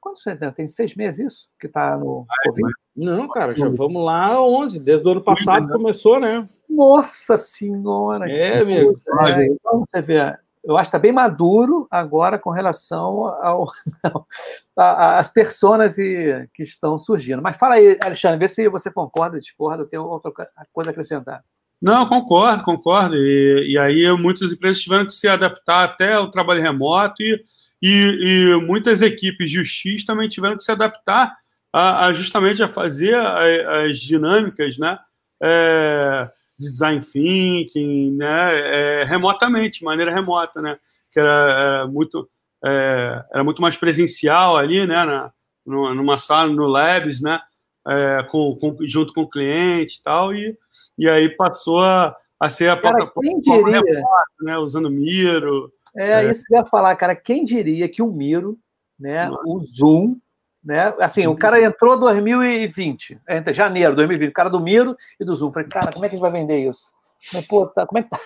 [0.00, 0.50] Quanto você tem?
[0.50, 2.72] Tem seis meses isso que está no Covid?
[2.96, 4.80] Não, cara, já vamos lá 11.
[4.80, 6.48] Desde o ano passado começou, né?
[6.68, 8.28] Nossa Senhora!
[8.28, 9.00] É, amigo.
[9.20, 13.70] É, então, você vê, eu acho que está bem maduro agora com relação ao,
[14.76, 17.42] às personas e, que estão surgindo.
[17.42, 20.30] Mas fala aí, Alexandre, vê se você concorda, discorda, tem outra
[20.72, 21.44] coisa a acrescentar.
[21.80, 23.16] Não, concordo, concordo.
[23.16, 27.42] E, e aí muitas empresas tiveram que se adaptar até ao trabalho remoto e,
[27.82, 31.34] e, e muitas equipes de UX também tiveram que se adaptar
[31.72, 34.96] a, a justamente a fazer as dinâmicas, né?
[35.42, 36.30] É,
[36.62, 40.78] design thinking, né, é, remotamente, de maneira remota, né,
[41.10, 42.28] que era, era muito
[42.64, 45.32] é, era muito mais presencial ali, né, na,
[45.66, 47.40] numa sala, no labs, né,
[47.86, 50.56] é, com, com, junto com o cliente e tal, e,
[50.96, 54.02] e aí passou a, a ser a cara, plataforma remota,
[54.40, 55.72] né, usando Miro.
[55.96, 58.58] É, é, isso que eu ia falar, cara, quem diria que o Miro,
[58.98, 60.16] né, o Zoom,
[60.64, 60.94] né?
[61.00, 65.24] Assim, o cara entrou em 2020, é, janeiro de 2020, o cara do Miro e
[65.24, 65.52] do Zoom.
[65.52, 66.92] Falei, cara, como é que a gente vai vender isso?
[67.30, 68.18] Falei, Pô, tá, como é que tá?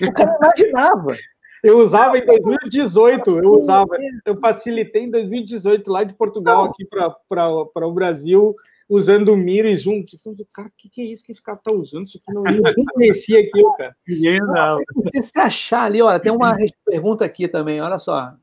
[0.00, 1.16] O cara imaginava.
[1.62, 3.96] Eu usava em 2018, eu usava,
[4.26, 8.56] eu facilitei em 2018 lá de Portugal aqui para o Brasil,
[8.88, 10.04] usando o Miro e Zoom.
[10.52, 12.08] Cara, o que, que, é isso que esse cara tá usando?
[12.08, 13.94] Isso aqui não, ninguém conhecia aquilo, cara.
[14.08, 14.78] Ninguém não.
[15.22, 18.34] Se você achar ali, olha, tem uma pergunta aqui também, olha só.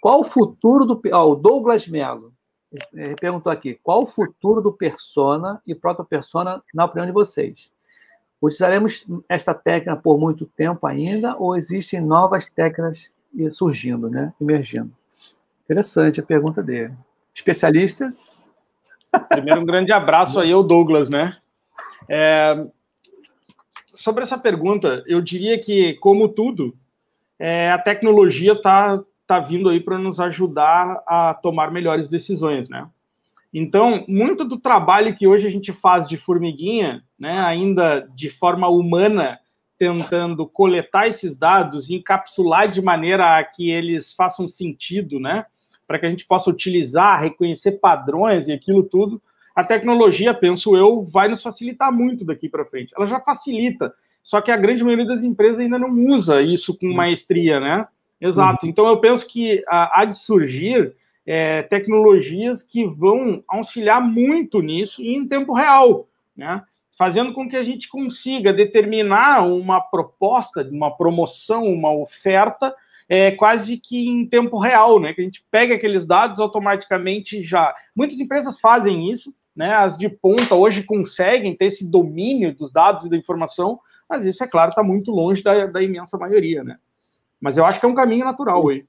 [0.00, 1.00] Qual o futuro do.
[1.12, 2.31] Ó, o Douglas Melo ele
[3.20, 7.70] perguntou aqui: qual o futuro do persona e proto-persona na opinião de vocês?
[8.40, 13.10] Utilizaremos esta técnica por muito tempo ainda ou existem novas técnicas
[13.50, 14.32] surgindo, né?
[14.40, 14.92] emergindo?
[15.64, 16.92] Interessante a pergunta dele.
[17.34, 18.50] Especialistas?
[19.28, 21.36] Primeiro, um grande abraço aí ao Douglas, né?
[22.08, 22.66] É...
[23.94, 26.74] Sobre essa pergunta, eu diria que, como tudo,
[27.38, 32.86] é, a tecnologia está tá vindo aí para nos ajudar a tomar melhores decisões, né?
[33.52, 38.68] Então, muito do trabalho que hoje a gente faz de formiguinha, né, ainda de forma
[38.68, 39.38] humana,
[39.78, 45.44] tentando coletar esses dados e encapsular de maneira a que eles façam sentido, né,
[45.86, 49.20] para que a gente possa utilizar, reconhecer padrões e aquilo tudo,
[49.54, 52.94] a tecnologia, penso eu, vai nos facilitar muito daqui para frente.
[52.96, 53.92] Ela já facilita,
[54.22, 57.86] só que a grande maioria das empresas ainda não usa isso com maestria, né?
[58.22, 58.64] Exato.
[58.64, 58.70] Uhum.
[58.70, 60.94] Então eu penso que há de surgir
[61.26, 66.62] é, tecnologias que vão auxiliar muito nisso e em tempo real, né?
[66.96, 72.74] Fazendo com que a gente consiga determinar uma proposta, uma promoção, uma oferta
[73.08, 75.12] é, quase que em tempo real, né?
[75.12, 77.74] Que a gente pega aqueles dados automaticamente já.
[77.94, 79.74] Muitas empresas fazem isso, né?
[79.74, 84.44] As de ponta hoje conseguem ter esse domínio dos dados e da informação, mas isso,
[84.44, 86.76] é claro, está muito longe da, da imensa maioria, né?
[87.42, 88.84] Mas eu acho que é um caminho natural aí.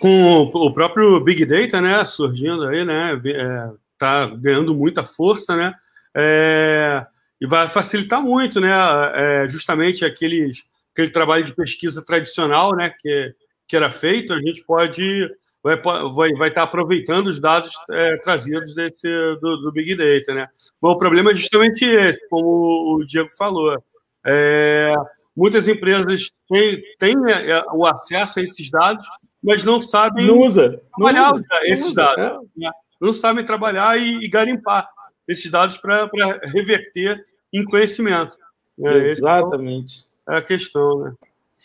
[0.00, 5.72] Com o próprio Big Data, né, surgindo aí, né, é, tá ganhando muita força, né,
[6.14, 7.06] é,
[7.40, 8.70] e vai facilitar muito, né,
[9.14, 13.32] é, justamente aqueles, aquele trabalho de pesquisa tradicional, né, que,
[13.68, 15.30] que era feito, a gente pode
[15.62, 19.08] vai, vai, vai estar aproveitando os dados é, trazidos desse,
[19.40, 20.48] do, do, Big Data, né.
[20.82, 23.82] Bom, o problema é justamente esse, como o Diego falou,
[24.26, 24.94] é,
[25.36, 29.06] Muitas empresas têm, têm é, o acesso a esses dados,
[29.42, 32.24] mas não sabem não usa, trabalhar não usa, esses não dados.
[32.24, 32.60] É.
[32.60, 32.70] Né?
[33.00, 34.88] Não sabem trabalhar e, e garimpar
[35.28, 36.08] esses dados para
[36.44, 38.36] reverter em conhecimento.
[38.78, 39.10] Né?
[39.10, 40.04] Exatamente.
[40.28, 41.14] É a questão, né?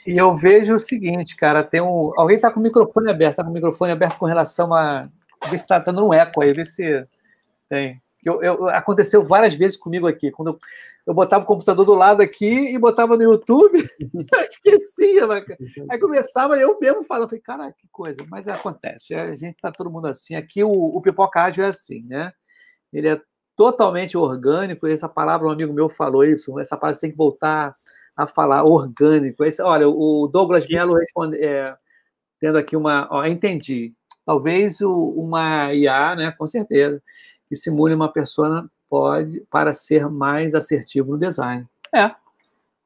[0.05, 2.11] E eu vejo o seguinte, cara, tem um.
[2.17, 5.07] Alguém está com o microfone aberto, está com o microfone aberto com relação a.
[5.49, 7.05] Vê se está dando um eco aí, vê se
[7.69, 8.01] tem.
[8.23, 10.31] Eu, eu, aconteceu várias vezes comigo aqui.
[10.31, 10.59] Quando eu,
[11.09, 13.83] eu, botava o computador do lado aqui e botava no YouTube,
[14.49, 15.43] esquecia, mas,
[15.89, 19.89] aí começava eu mesmo falando, falei, cara, que coisa, mas acontece, a gente está todo
[19.89, 20.35] mundo assim.
[20.35, 22.31] Aqui o, o Pipoca Ágil é assim, né?
[22.93, 23.21] Ele é
[23.55, 27.75] totalmente orgânico, essa palavra um amigo meu falou isso, essa palavra você tem que voltar
[28.15, 29.43] a falar orgânico.
[29.43, 31.75] Esse, olha, o Douglas Melo responde, é,
[32.39, 33.93] tendo aqui uma, ó, entendi.
[34.25, 37.01] Talvez o, uma IA, né, com certeza
[37.47, 41.65] que simule uma persona pode para ser mais assertivo no design.
[41.93, 42.11] É,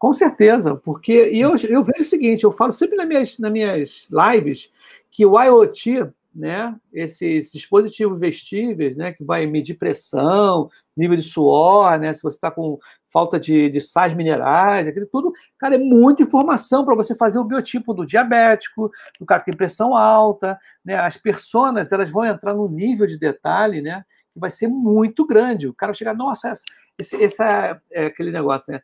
[0.04, 3.52] com certeza, porque e eu, eu vejo o seguinte, eu falo sempre nas minhas, nas
[3.52, 4.70] minhas lives
[5.10, 11.98] que o IoT, né, esses dispositivos vestíveis, né, que vai medir pressão, nível de suor,
[12.00, 16.24] né, se você está com falta de, de sais minerais, aquilo tudo, cara, é muita
[16.24, 20.96] informação para você fazer o biotipo do diabético, do cara que tem pressão alta, né,
[20.96, 25.68] as personas, elas vão entrar no nível de detalhe, né, que vai ser muito grande.
[25.68, 26.64] O cara vai chegar, nossa, essa,
[26.98, 28.82] esse, essa, é aquele negócio, né?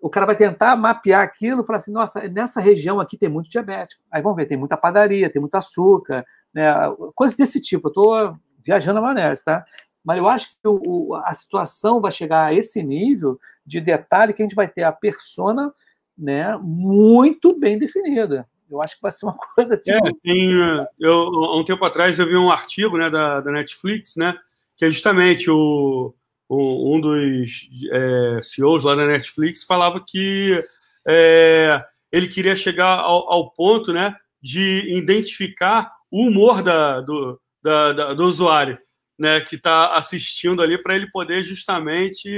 [0.00, 3.48] O cara vai tentar mapear aquilo e falar assim, nossa, nessa região aqui tem muito
[3.48, 4.02] diabético.
[4.12, 6.64] Aí vamos ver, tem muita padaria, tem muito açúcar, né?
[7.14, 7.88] coisas desse tipo.
[7.88, 9.64] Eu estou viajando a maneira, tá?
[10.04, 14.42] Mas eu acho que o, a situação vai chegar a esse nível de detalhe que
[14.42, 15.72] a gente vai ter a persona
[16.16, 18.46] né, muito bem definida.
[18.70, 19.96] Eu acho que vai ser uma coisa tipo.
[19.96, 20.50] É, tem,
[20.98, 24.36] eu, há um tempo atrás eu vi um artigo né, da, da Netflix, né?
[24.76, 26.14] Que é justamente o,
[26.50, 30.64] um, um dos é, CEOs lá da Netflix falava que
[31.06, 37.92] é, ele queria chegar ao, ao, ponto né, de identificar o humor da, do, da,
[37.92, 38.78] da, do usuário
[39.18, 42.28] né, que está assistindo ali para ele poder justamente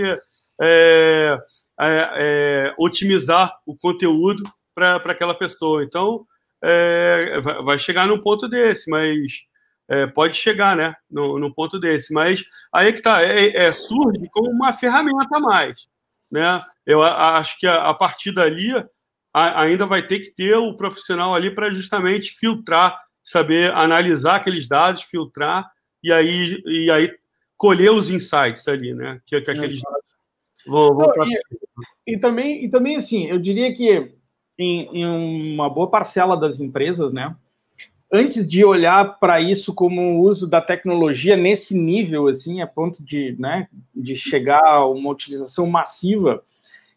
[0.60, 1.38] é,
[1.80, 4.42] é, é otimizar o conteúdo
[4.74, 5.82] para aquela pessoa.
[5.82, 6.26] Então,
[6.62, 9.44] é, vai chegar num ponto desse, mas
[9.88, 12.12] é, pode chegar, né, no, no, ponto desse.
[12.12, 15.88] Mas aí é que tá, é, é, surge como uma ferramenta a mais,
[16.30, 16.60] né?
[16.84, 18.72] Eu acho que a, a partir dali
[19.32, 24.66] a, ainda vai ter que ter o profissional ali para justamente filtrar, saber analisar aqueles
[24.66, 25.70] dados, filtrar
[26.02, 27.16] e aí e aí
[27.56, 29.20] colher os insights ali, né?
[29.24, 30.04] Que, que aqueles dados
[30.66, 31.12] vão, vão
[32.06, 34.12] e, e, também e também assim, eu diria que
[34.58, 37.36] em, em uma boa parcela das empresas, né?
[38.12, 43.04] Antes de olhar para isso como o uso da tecnologia nesse nível, assim, a ponto
[43.04, 46.42] de, né, de chegar a uma utilização massiva,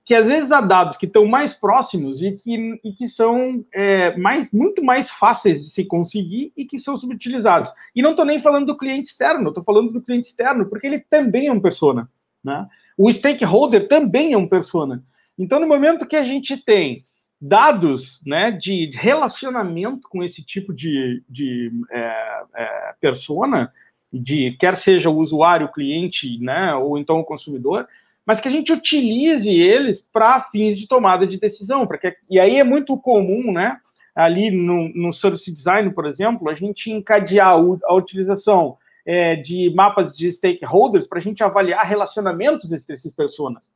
[0.05, 4.17] que às vezes há dados que estão mais próximos e que, e que são é,
[4.17, 7.71] mais, muito mais fáceis de se conseguir e que são subutilizados.
[7.95, 10.99] E não estou nem falando do cliente externo, estou falando do cliente externo, porque ele
[10.99, 12.09] também é um persona.
[12.43, 12.67] Né?
[12.97, 15.03] O stakeholder também é um persona.
[15.37, 16.95] Então, no momento que a gente tem
[17.41, 23.71] dados né, de relacionamento com esse tipo de, de é, é, persona,
[24.11, 27.87] de quer seja o usuário, o cliente, né, ou então o consumidor,
[28.25, 31.87] mas que a gente utilize eles para fins de tomada de decisão.
[31.87, 33.79] Porque, e aí é muito comum, né,
[34.13, 40.15] ali no, no service design, por exemplo, a gente encadear a utilização é, de mapas
[40.15, 43.71] de stakeholders para a gente avaliar relacionamentos entre essas pessoas.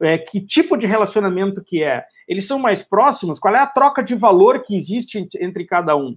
[0.00, 2.04] É, que tipo de relacionamento que é?
[2.26, 3.38] Eles são mais próximos?
[3.38, 6.16] Qual é a troca de valor que existe entre cada um?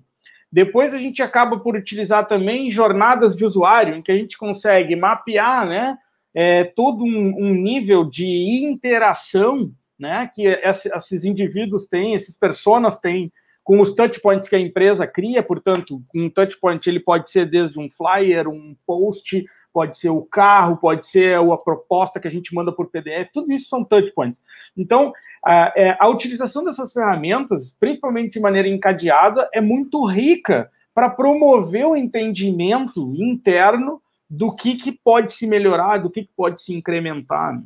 [0.51, 4.95] Depois a gente acaba por utilizar também jornadas de usuário, em que a gente consegue
[4.95, 5.97] mapear né,
[6.33, 8.25] é, todo um, um nível de
[8.63, 13.31] interação né, que esses indivíduos têm, esses personas têm
[13.63, 17.87] com os touchpoints que a empresa cria, portanto, um touchpoint ele pode ser desde um
[17.87, 22.71] flyer, um post, pode ser o carro, pode ser a proposta que a gente manda
[22.71, 24.41] por PDF, tudo isso são touchpoints.
[24.77, 31.09] Então, a, é, a utilização dessas ferramentas, principalmente de maneira encadeada, é muito rica para
[31.09, 36.73] promover o entendimento interno do que, que pode se melhorar, do que, que pode se
[36.73, 37.61] incrementar.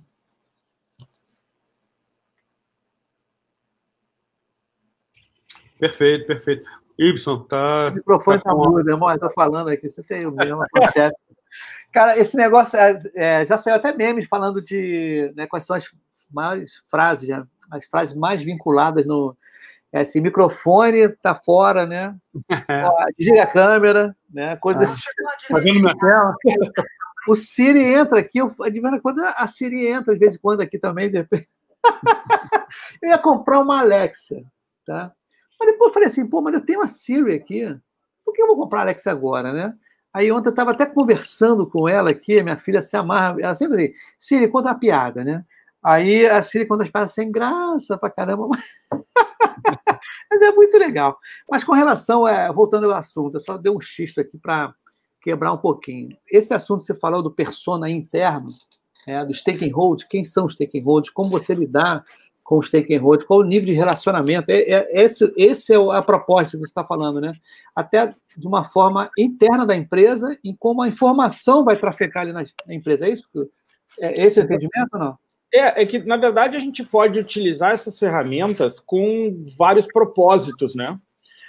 [5.77, 6.69] Perfeito, perfeito.
[6.97, 7.89] Ibson, tá.
[7.89, 9.11] O microfone tá, tá mudo, irmão.
[9.11, 11.15] Eu tô falando aqui, você tem o mesmo acontece.
[11.95, 15.89] Cara, esse negócio é, é, já saiu até memes falando de né, quais são as
[16.29, 19.34] mais frases, né, as frases mais vinculadas no.
[19.93, 22.13] É, esse microfone tá fora, né?
[23.17, 24.58] Desliga a câmera, né?
[24.58, 25.05] Coisas.
[25.25, 26.36] Ah, tá vendo minha tela?
[27.27, 30.77] O Siri entra aqui, eu, em quando a Siri entra, de vez em quando aqui
[30.77, 31.10] também.
[31.10, 31.17] De
[33.01, 34.43] eu ia comprar uma Alexa,
[34.86, 35.12] tá?
[35.60, 37.75] Mas depois eu falei assim, pô, mas eu tenho uma Siri aqui,
[38.23, 39.73] por que eu vou comprar a Alexa agora, né?
[40.15, 43.89] Aí ontem eu estava até conversando com ela aqui, minha filha se amarra, ela sempre
[43.89, 45.43] diz, Siri, conta uma piada, né?
[45.84, 48.63] Aí a Siri conta as piadas sem graça pra caramba, mas
[50.41, 51.19] é muito legal.
[51.51, 54.73] Mas com relação, é, voltando ao assunto, eu só dei um xisto aqui para
[55.19, 56.17] quebrar um pouquinho.
[56.32, 58.54] Esse assunto que você falou do persona interno,
[59.06, 62.06] é, do stakeholder, quem são os stakeholders, como você lidar
[62.45, 64.49] com os stakeholders, qual o nível de relacionamento.
[64.51, 67.34] É, é, esse, esse é a proposta que você está falando, né?
[67.75, 72.43] Até de uma forma interna da empresa, em como a informação vai trafegar ali na,
[72.67, 73.08] na empresa.
[73.08, 73.27] É isso?
[73.99, 75.17] É esse o entendimento ou não?
[75.51, 80.99] É, é que, na verdade, a gente pode utilizar essas ferramentas com vários propósitos, né?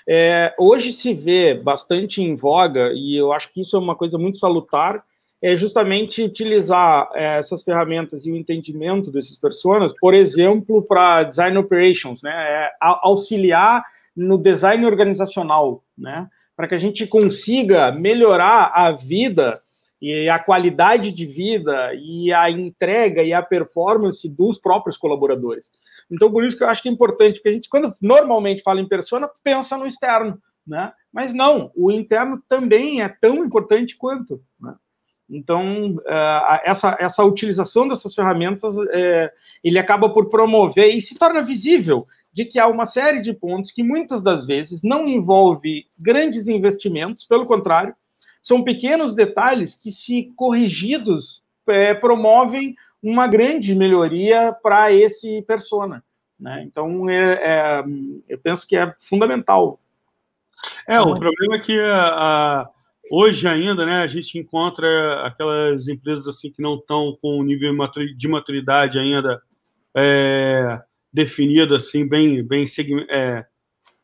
[0.09, 4.17] É, hoje se vê bastante em voga, e eu acho que isso é uma coisa
[4.17, 5.05] muito salutar,
[5.47, 11.57] é justamente utilizar é, essas ferramentas e o entendimento desses personas, por exemplo, para design
[11.57, 13.85] operations, né, é, auxiliar
[14.17, 19.61] no design organizacional, né, para que a gente consiga melhorar a vida
[20.03, 25.71] e a qualidade de vida e a entrega e a performance dos próprios colaboradores.
[26.11, 28.81] Então, por isso que eu acho que é importante, porque a gente, quando normalmente fala
[28.81, 30.93] em persona, pensa no externo, né?
[31.13, 34.43] Mas não, o interno também é tão importante quanto.
[34.61, 34.75] Né?
[35.29, 41.43] Então, é, essa, essa utilização dessas ferramentas, é, ele acaba por promover e se torna
[41.43, 46.49] visível de que há uma série de pontos que muitas das vezes não envolve grandes
[46.49, 47.95] investimentos, pelo contrário,
[48.43, 56.05] são pequenos detalhes que, se corrigidos, é, promovem uma grande melhoria para esse persona.
[56.39, 56.63] Né?
[56.65, 57.85] Então, é, é,
[58.29, 59.81] eu penso que é fundamental.
[60.87, 62.69] É, o problema é que a,
[63.11, 67.73] Hoje ainda, né, a gente encontra aquelas empresas assim que não estão com o nível
[68.17, 69.41] de maturidade ainda
[69.97, 70.81] é,
[71.13, 72.65] definido, assim, bem, bem
[73.09, 73.47] é,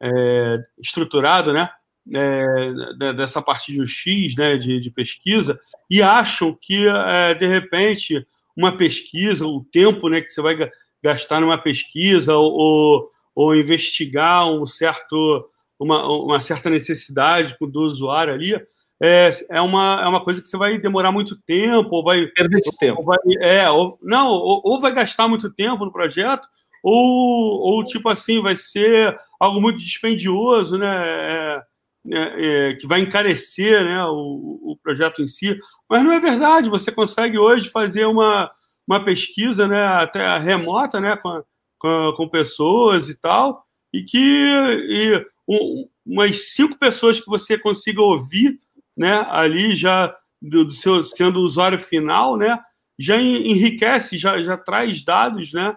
[0.00, 1.68] é, estruturado, né,
[2.14, 5.60] é, dessa parte do X, né, de, de pesquisa,
[5.90, 10.70] e acham que, é, de repente, uma pesquisa, o tempo né, que você vai
[11.02, 18.32] gastar numa pesquisa ou, ou, ou investigar um certo, uma, uma certa necessidade do usuário
[18.32, 18.54] ali,
[19.02, 22.24] é, é, uma, é uma coisa que você vai demorar muito tempo, ou vai.
[22.28, 23.00] Perder tempo.
[23.00, 26.46] Ou vai, é, ou, não, ou, ou, vai gastar muito tempo no projeto,
[26.84, 30.86] ou, ou tipo assim, vai ser algo muito dispendioso, né?
[30.86, 31.62] É,
[32.10, 35.56] é, é, que vai encarecer né, o, o projeto em si.
[35.88, 38.50] Mas não é verdade, você consegue hoje fazer uma,
[38.86, 41.42] uma pesquisa né, até remota né, com,
[41.78, 48.02] com, com pessoas e tal, e que e um, umas cinco pessoas que você consiga
[48.02, 48.58] ouvir
[48.96, 52.58] né, ali já do, do seu, sendo usuário final, né,
[52.98, 55.76] já enriquece, já, já traz dados né,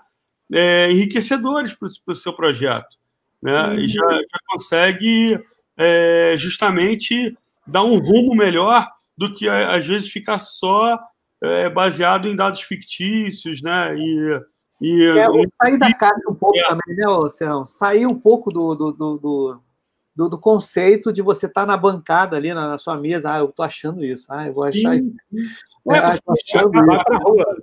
[0.52, 2.98] é, enriquecedores para o seu projeto.
[3.42, 3.80] Né, uhum.
[3.80, 5.40] E já, já consegue
[5.78, 8.88] é, justamente dar um rumo melhor
[9.18, 11.00] do que às vezes ficar só
[11.42, 13.96] é, baseado em dados fictícios, né?
[13.98, 14.42] E,
[14.82, 15.26] e é,
[15.62, 16.68] sair da caixa um pouco é.
[16.68, 17.66] também, né, Luciano?
[17.66, 19.62] Sair um pouco do, do, do, do,
[20.16, 23.34] do, conceito de você estar tá na bancada ali na, na, sua mesa.
[23.34, 24.26] Ah, eu tô achando isso.
[24.32, 25.14] Ah, eu vou achar isso.
[25.92, 27.58] É, ah, tô achando vai para rua.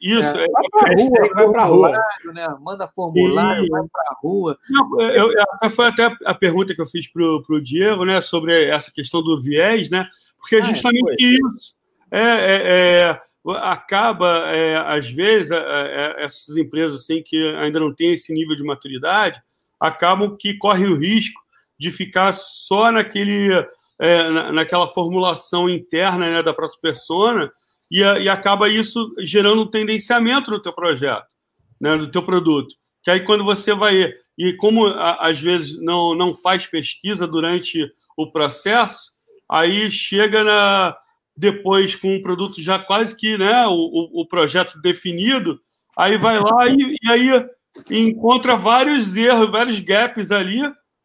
[0.00, 1.92] Isso, é, vai para rua, vai para rua.
[2.32, 2.56] Né?
[2.60, 3.70] Manda formulário, Sim.
[3.70, 4.58] vai para rua.
[4.70, 5.30] Não, eu,
[5.62, 9.22] eu, foi até a pergunta que eu fiz para o Diego, né, sobre essa questão
[9.22, 10.08] do viés, né?
[10.38, 11.74] Porque é justamente ah, é, isso.
[12.10, 13.22] É, é, é,
[13.58, 15.50] acaba, é, às vezes,
[16.16, 19.40] essas empresas assim, que ainda não têm esse nível de maturidade,
[19.78, 21.40] acabam que correm o risco
[21.78, 23.48] de ficar só naquele,
[24.52, 27.50] naquela formulação interna né, da própria persona
[27.90, 31.26] e, e acaba isso gerando um tendenciamento no teu projeto,
[31.80, 32.74] né, do teu produto.
[33.02, 37.84] Que aí quando você vai e como às vezes não, não faz pesquisa durante
[38.16, 39.10] o processo,
[39.48, 40.96] aí chega na,
[41.36, 45.60] depois com um produto já quase que né, o, o projeto definido,
[45.96, 47.46] aí vai lá e, e aí
[47.90, 50.60] encontra vários erros, vários gaps ali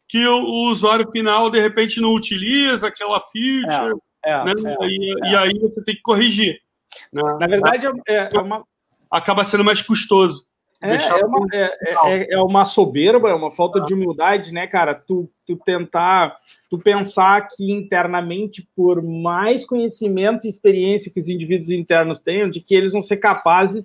[0.08, 4.76] que o, o, usuário final de repente não utiliza aquela feature, é, é, né?
[4.80, 6.60] é, e, e, aí você tem que corrigir.
[7.12, 7.22] Né?
[7.40, 8.64] Na verdade, é, é uma...
[9.10, 10.46] acaba sendo mais custoso.
[10.84, 14.94] É, é, uma, é, é, é, uma soberba, é uma falta de humildade, né, cara?
[14.94, 16.36] Tu, tu tentar,
[16.68, 22.60] tu pensar que internamente, por mais conhecimento e experiência que os indivíduos internos tenham, de
[22.60, 23.82] que eles vão ser capazes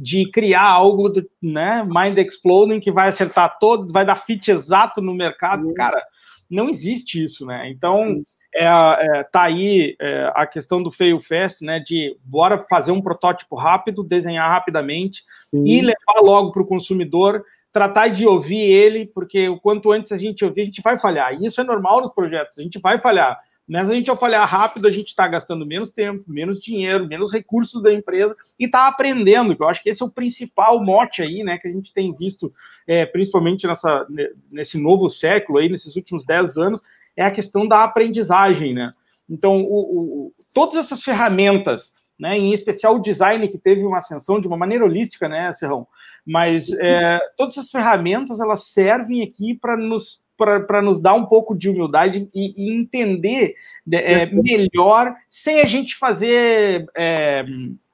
[0.00, 5.02] de criar algo, do, né, mind exploding, que vai acertar todo, vai dar fit exato
[5.02, 5.66] no mercado.
[5.66, 5.74] Uhum.
[5.74, 6.02] Cara,
[6.48, 7.68] não existe isso, né?
[7.68, 8.22] Então,
[8.54, 11.78] é, é, tá aí é, a questão do Fail Fast, né?
[11.78, 15.66] De bora fazer um protótipo rápido, desenhar rapidamente Sim.
[15.66, 20.16] e levar logo para o consumidor, tratar de ouvir ele, porque o quanto antes a
[20.16, 21.34] gente ouvir, a gente vai falhar.
[21.34, 23.38] E isso é normal nos projetos, a gente vai falhar.
[23.70, 27.30] Mas a gente, ao falhar rápido, a gente está gastando menos tempo, menos dinheiro, menos
[27.30, 31.22] recursos da empresa e está aprendendo, que eu acho que esse é o principal mote
[31.22, 32.52] aí, né, que a gente tem visto,
[32.84, 34.04] é, principalmente nessa,
[34.50, 36.80] nesse novo século aí, nesses últimos 10 anos,
[37.16, 38.92] é a questão da aprendizagem, né?
[39.28, 39.78] Então, o,
[40.26, 44.56] o, todas essas ferramentas, né, em especial o design, que teve uma ascensão de uma
[44.56, 45.86] maneira holística, né, Serrão?
[46.26, 51.54] Mas é, todas essas ferramentas, elas servem aqui para nos para nos dar um pouco
[51.54, 53.54] de humildade e, e entender
[53.92, 57.44] é, melhor, sem a gente fazer é,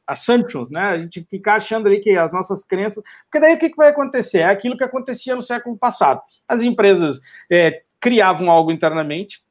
[0.06, 0.82] assumptions, né?
[0.82, 3.02] A gente ficar achando ali que as nossas crenças.
[3.24, 4.38] Porque daí o que, que vai acontecer?
[4.38, 6.22] É aquilo que acontecia no século passado.
[6.46, 7.20] As empresas
[7.50, 9.42] é, criavam algo internamente,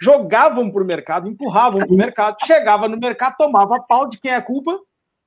[0.00, 4.30] jogavam para o mercado, empurravam para o mercado, chegava no mercado, tomava pau de quem
[4.30, 4.78] é a culpa?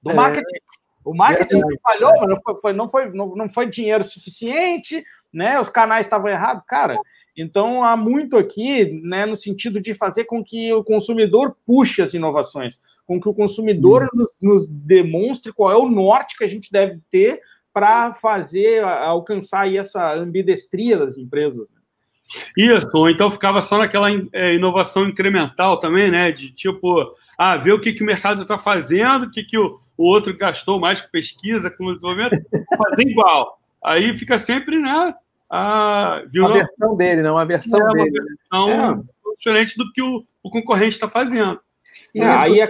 [0.01, 0.13] Do é.
[0.13, 0.59] marketing.
[1.03, 5.03] O marketing falhou, não foi, não, foi, não, não foi dinheiro suficiente,
[5.33, 5.59] né?
[5.59, 6.97] Os canais estavam errados, cara.
[7.35, 12.13] Então há muito aqui, né, no sentido de fazer com que o consumidor puxe as
[12.13, 14.07] inovações, com que o consumidor hum.
[14.13, 17.39] nos, nos demonstre qual é o norte que a gente deve ter
[17.73, 21.67] para fazer alcançar aí essa ambidestria das empresas.
[21.69, 21.81] Né?
[22.57, 26.31] Isso, ou então ficava só naquela é, inovação incremental também, né?
[26.31, 29.79] De tipo, ah, ver o que, que o mercado está fazendo, o que, que o,
[29.97, 32.41] o outro gastou mais com pesquisa, com desenvolvimento,
[32.77, 33.60] fazer igual.
[33.83, 35.13] Aí fica sempre, né?
[35.49, 36.45] A, viu?
[36.45, 38.19] Uma versão dele, não, uma versão é, dele.
[38.51, 39.33] Uma versão é.
[39.37, 41.59] diferente do que o, o concorrente está fazendo.
[42.13, 42.69] E é, aí é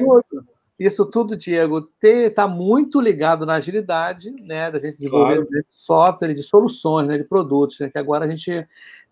[0.80, 4.72] isso tudo, Diego, está muito ligado na agilidade, né?
[4.72, 5.66] Da gente desenvolver claro.
[5.70, 7.90] software, de soluções, né, de produtos, né?
[7.90, 8.68] Que agora a gente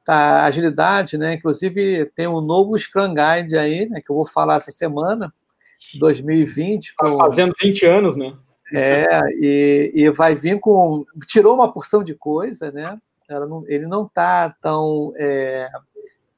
[0.08, 1.36] a agilidade, né?
[1.36, 4.02] Inclusive tem um novo Scrum Guide aí, né?
[4.02, 5.32] Que eu vou falar essa semana,
[6.00, 6.96] 2020.
[6.96, 7.18] Tá com...
[7.18, 8.34] fazendo 20 anos, né?
[8.74, 11.06] É, e, e vai vir com.
[11.26, 12.98] Tirou uma porção de coisa, né?
[13.30, 15.14] Não, ele não está tão.
[15.16, 15.70] É,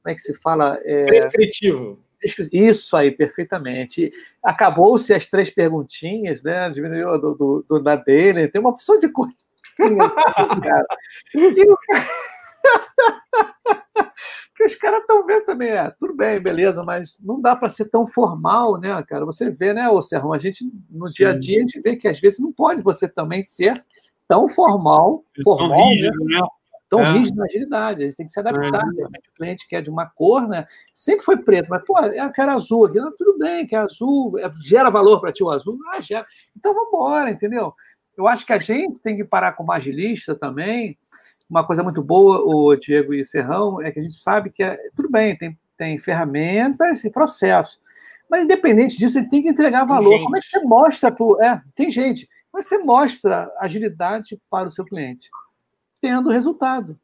[0.02, 0.78] como é que se fala?
[0.84, 1.98] É, Prescritivo.
[2.52, 4.12] Isso aí, perfeitamente.
[4.42, 6.70] Acabou-se as três perguntinhas, né?
[6.70, 9.34] Diminuiu do, do, do da dele, tem uma opção de coisa.
[10.62, 10.86] cara.
[11.34, 11.66] E,
[14.62, 17.86] que os caras estão vendo também, é, tudo bem, beleza, mas não dá para ser
[17.86, 19.24] tão formal, né, cara?
[19.24, 21.14] Você vê, né, ô Serrão, a gente, no Sim.
[21.14, 23.82] dia a dia, a gente vê que às vezes não pode você também ser
[24.28, 26.40] tão formal, formal, tão rígido, né?
[26.40, 26.46] né?
[26.88, 27.12] Tão é.
[27.12, 28.84] rígido na agilidade, a gente tem que se adaptar.
[28.84, 29.04] É.
[29.04, 30.66] O cliente quer de uma cor, né?
[30.92, 34.34] Sempre foi preto, mas, pô, é a cara azul aqui, tudo bem, que é azul,
[34.62, 36.26] gera valor para ti o azul, ah, gera.
[36.56, 37.72] Então vamos embora, entendeu?
[38.16, 40.98] Eu acho que a gente tem que parar como agilista também,
[41.52, 44.78] uma coisa muito boa, o Diego e Serrão, é que a gente sabe que é,
[44.96, 47.78] tudo bem, tem, tem ferramentas e processos.
[48.28, 50.18] Mas, independente disso, ele tem que entregar valor.
[50.22, 51.38] Como é que você mostra pro.
[51.42, 52.26] É, tem gente.
[52.50, 55.28] Como é que você mostra agilidade para o seu cliente?
[56.00, 56.98] Tendo resultado.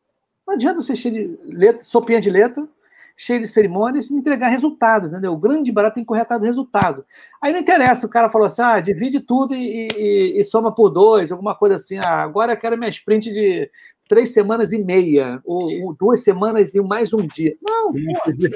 [0.47, 2.67] Não adianta você cheio de letra, sopinha de letra,
[3.15, 5.33] cheio de cerimônias, e entregar resultado, entendeu?
[5.33, 7.05] O grande barato tem que corretar do resultado.
[7.43, 10.89] Aí não interessa, o cara falou assim, ah, divide tudo e, e, e soma por
[10.89, 13.69] dois, alguma coisa assim, ah, agora eu quero minha sprint de
[14.09, 17.57] três semanas e meia, ou, duas semanas e mais um dia.
[17.63, 17.93] Não,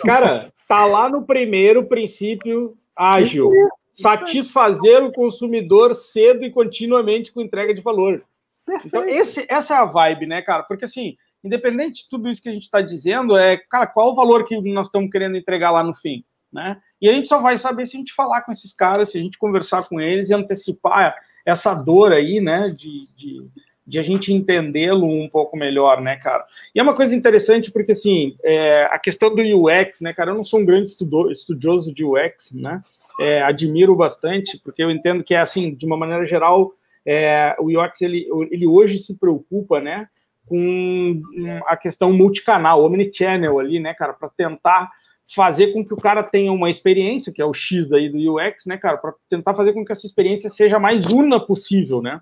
[0.05, 3.51] cara, tá lá no primeiro princípio ágil.
[3.93, 8.25] Satisfazer o consumidor cedo e continuamente com entrega de valor.
[8.65, 8.87] Perfeito.
[8.87, 10.63] Então, esse, essa é a vibe, né, cara?
[10.63, 14.15] Porque assim, independente de tudo isso que a gente está dizendo, é, cara, qual o
[14.15, 16.81] valor que nós estamos querendo entregar lá no fim, né?
[17.01, 19.21] E a gente só vai saber se a gente falar com esses caras, se a
[19.21, 23.45] gente conversar com eles e antecipar essa dor aí, né, de, de,
[23.87, 26.45] de a gente entendê-lo um pouco melhor, né, cara?
[26.75, 30.37] E é uma coisa interessante porque, assim, é, a questão do UX, né, cara, eu
[30.37, 30.91] não sou um grande
[31.33, 32.83] estudioso de UX, né,
[33.21, 36.73] é, admiro bastante, porque eu entendo que é, assim, de uma maneira geral,
[37.05, 40.09] é, o UX, ele, ele hoje se preocupa, né,
[40.47, 41.21] com
[41.67, 44.91] a questão multicanal, omnichannel ali, né, cara, para tentar
[45.35, 48.67] fazer com que o cara tenha uma experiência, que é o X daí do UX,
[48.67, 52.21] né, cara, para tentar fazer com que essa experiência seja mais una possível, né?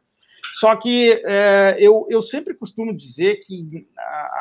[0.55, 3.87] Só que é, eu, eu sempre costumo dizer que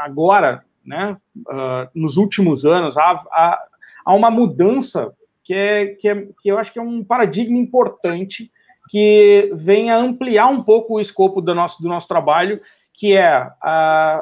[0.02, 3.60] agora, né, uh, nos últimos anos, há, há,
[4.06, 8.52] há, uma mudança que, é, que, é, que eu acho que é um paradigma importante
[8.90, 12.60] que vem a ampliar um pouco o escopo do nosso, do nosso trabalho
[13.00, 13.50] que é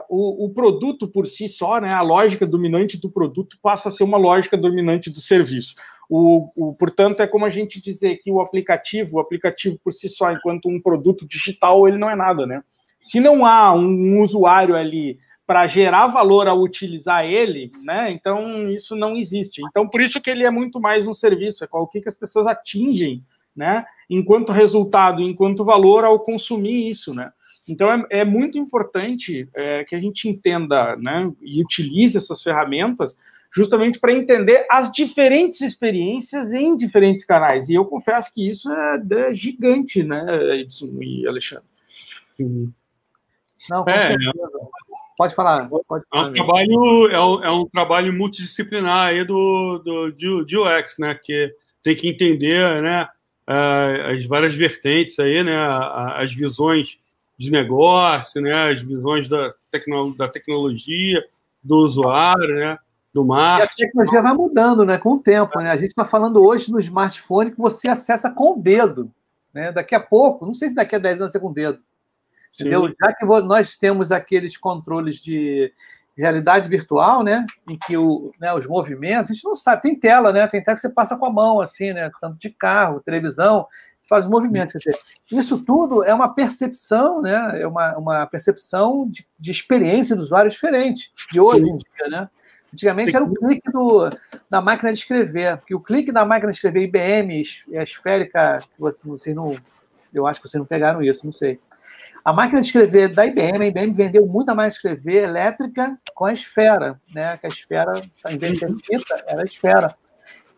[0.07, 4.03] o, o, produto por si só, né, a lógica dominante do produto passa a ser
[4.03, 5.73] uma lógica dominante do serviço.
[6.09, 10.07] O, o, portanto, é como a gente dizer que o aplicativo, o aplicativo por si
[10.07, 12.63] só, enquanto um produto digital, ele não é nada, né?
[12.99, 18.09] Se não há um, usuário ali para gerar valor ao utilizar ele, né?
[18.11, 19.61] Então isso não existe.
[19.69, 22.15] Então por isso que ele é muito mais um serviço, é o que, que as
[22.15, 23.23] pessoas atingem,
[23.55, 23.85] né?
[24.09, 27.31] Enquanto resultado, enquanto valor ao consumir isso, né?
[27.67, 33.17] Então, é, é muito importante é, que a gente entenda né, e utilize essas ferramentas
[33.53, 37.69] justamente para entender as diferentes experiências em diferentes canais.
[37.69, 41.65] E eu confesso que isso é, é gigante, né, Edson e Alexandre?
[42.35, 42.73] Sim.
[43.69, 44.15] Não, é,
[45.17, 45.67] pode falar.
[45.67, 46.27] Pode falar.
[46.27, 50.97] É, um trabalho, é, um, é um trabalho multidisciplinar aí do, do, de, de UX,
[50.99, 53.07] né, que tem que entender né,
[53.47, 55.57] as várias vertentes aí, né,
[56.15, 56.99] as visões
[57.37, 61.23] de negócio, né, as visões da, tecno, da tecnologia,
[61.63, 62.77] do usuário, né,
[63.23, 63.59] do.
[63.59, 65.59] E a tecnologia vai mudando né, com o tempo.
[65.59, 65.71] Né?
[65.71, 69.11] A gente está falando hoje no smartphone que você acessa com o dedo.
[69.53, 69.71] Né?
[69.71, 71.79] Daqui a pouco, não sei se daqui a 10 anos é com o dedo.
[72.59, 72.87] Entendeu?
[72.87, 75.71] Já que nós temos aqueles controles de
[76.17, 80.33] realidade virtual, né, em que o, né, os movimentos, a gente não sabe, tem tela,
[80.33, 83.67] né, tem tela que você passa com a mão, assim, né, tanto de carro, televisão,
[84.07, 84.73] faz movimentos.
[84.73, 84.99] Quer dizer,
[85.31, 87.61] isso tudo é uma percepção, né?
[87.61, 92.29] É uma, uma percepção de, de experiência do usuário diferente de hoje em dia, né?
[92.73, 94.09] Antigamente era o clique do,
[94.49, 97.41] da máquina de escrever, porque o clique da máquina de escrever IBM,
[97.77, 99.57] a esférica, vocês não,
[100.13, 101.59] eu acho que vocês não pegaram isso, não sei.
[102.23, 106.33] A máquina de escrever da IBM, a IBM vendeu muita mais escrever elétrica com a
[106.33, 107.37] esfera, né?
[107.37, 109.95] Que a esfera, em vez de ser fita, era a esfera.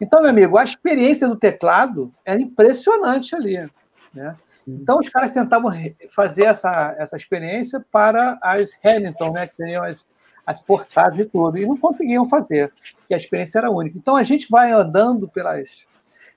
[0.01, 3.69] Então, meu amigo, a experiência do teclado era impressionante ali.
[4.13, 4.35] Né?
[4.67, 5.71] Então, os caras tentavam
[6.11, 10.07] fazer essa, essa experiência para as Hamilton, né, que seriam as,
[10.49, 13.95] as portadas e tudo, e não conseguiam fazer, porque a experiência era única.
[13.99, 15.85] Então, a gente vai andando pelas,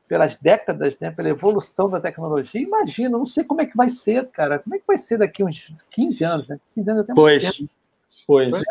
[0.06, 2.60] pelas décadas, né, pela evolução da tecnologia.
[2.60, 4.58] Imagina, não sei como é que vai ser, cara.
[4.58, 6.48] Como é que vai ser daqui uns 15 anos?
[6.48, 6.60] Né?
[6.74, 7.64] 15 anos até pois,
[8.26, 8.62] pois.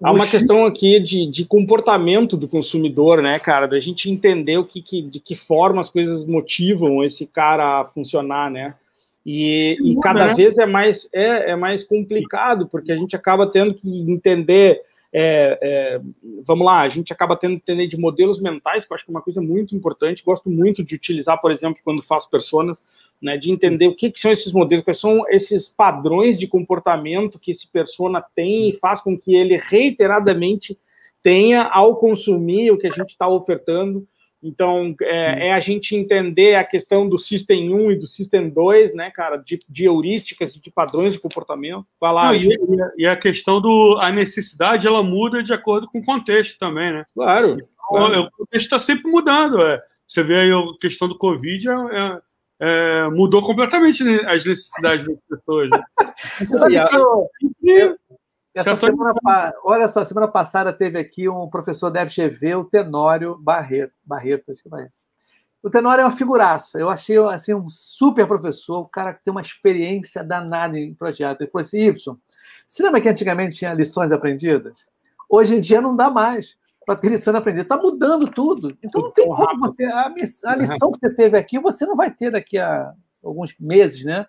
[0.00, 3.66] Há uma questão aqui de, de comportamento do consumidor, né, cara?
[3.66, 7.84] Da gente entender o que, que, de que forma as coisas motivam esse cara a
[7.84, 8.76] funcionar, né?
[9.24, 10.34] E, e cada né?
[10.34, 14.82] vez é mais, é, é mais complicado, porque a gente acaba tendo que entender.
[15.16, 16.00] É, é,
[16.44, 19.12] vamos lá, a gente acaba tendo que entender de modelos mentais, que eu acho que
[19.12, 20.24] é uma coisa muito importante.
[20.24, 22.82] Gosto muito de utilizar, por exemplo, quando faço personas,
[23.22, 27.38] né, de entender o que, que, são esses modelos, quais são esses padrões de comportamento
[27.38, 30.76] que esse persona tem e faz com que ele reiteradamente
[31.22, 34.06] tenha ao consumir o que a gente está ofertando.
[34.44, 38.94] Então, é, é, a gente entender a questão do System 1 e do System 2,
[38.94, 41.86] né, cara, de, de heurísticas e de padrões de comportamento.
[41.98, 42.56] Falar Não, e,
[42.98, 47.06] e, a questão do a necessidade, ela muda de acordo com o contexto também, né?
[47.14, 47.52] Claro.
[47.54, 48.20] Então, claro.
[48.20, 49.62] O contexto está sempre mudando.
[49.62, 49.82] É.
[50.06, 52.18] Você vê aí a questão do Covid, é, é
[52.60, 55.70] é, mudou completamente as necessidades das pessoas.
[55.70, 55.82] Né?
[56.52, 57.28] Sabe que eu,
[57.62, 57.98] eu,
[58.54, 63.92] essa semana, olha só, semana passada teve aqui um professor da FGV, o Tenório Barreto.
[64.04, 64.86] Barreto acho que vai.
[65.62, 66.78] O Tenório é uma figuraça.
[66.78, 71.40] Eu achei assim, um super professor, um cara que tem uma experiência danada em projeto.
[71.40, 72.16] Ele falou assim: Y,
[72.66, 74.90] você lembra que antigamente tinha lições aprendidas?
[75.28, 77.62] Hoje em dia não dá mais para ter lição aprendida.
[77.62, 78.76] Está mudando tudo.
[78.82, 79.84] Então não tem como você.
[79.84, 80.12] A,
[80.46, 82.92] a lição que você teve aqui, você não vai ter daqui a
[83.22, 84.26] alguns meses, né?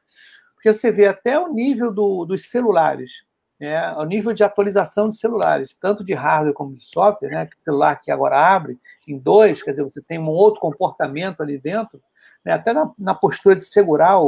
[0.56, 3.25] Porque você vê até o nível do, dos celulares,
[3.60, 3.94] né?
[3.94, 7.44] o nível de atualização de celulares, tanto de hardware como de software, né?
[7.46, 8.78] O celular que agora abre
[9.08, 12.02] em dois, quer dizer, você tem um outro comportamento ali dentro,
[12.44, 12.54] né?
[12.54, 14.28] até na, na postura de segurar o,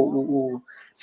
[0.54, 0.60] o.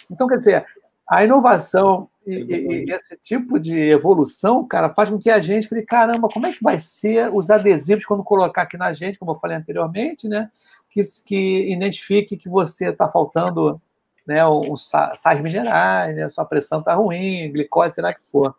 [0.09, 0.65] Então, quer dizer,
[1.07, 5.83] A inovação e, e, esse tipo de evolução, cara, faz com que a gente fale,
[5.83, 9.39] caramba, como é que vai ser os adesivos quando colocar aqui na gente, como eu
[9.39, 10.49] falei anteriormente, né?
[10.89, 13.79] Que, que identifique que você está faltando
[14.25, 18.55] né, os sais minerais, né, sua pressão está ruim, glicose, será que for.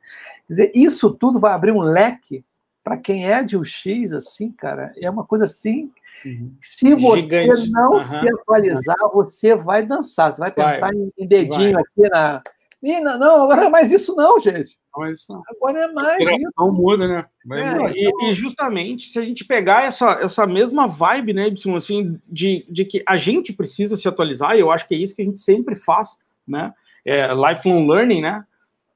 [0.47, 2.45] Quer dizer, isso tudo vai abrir um leque
[2.85, 5.91] para quem é de UX, assim, cara, é uma coisa assim.
[6.25, 6.55] Uhum.
[6.61, 7.71] Se você Gigante.
[7.71, 8.01] não uhum.
[8.01, 11.11] se atualizar, você vai dançar, você vai pensar vai.
[11.19, 11.83] em dedinho vai.
[11.83, 12.43] aqui na,
[12.83, 14.79] Ih, não, não, agora é mais isso não, gente.
[14.95, 15.43] Não é isso não.
[15.49, 16.19] Agora é mais.
[16.59, 17.27] Não muda, né?
[17.53, 22.21] É, e, e, justamente, se a gente pegar essa, essa mesma vibe, né, Y, assim,
[22.29, 25.23] de, de que a gente precisa se atualizar, e eu acho que é isso que
[25.23, 26.73] a gente sempre faz, né?
[27.05, 28.45] É, lifelong learning, né?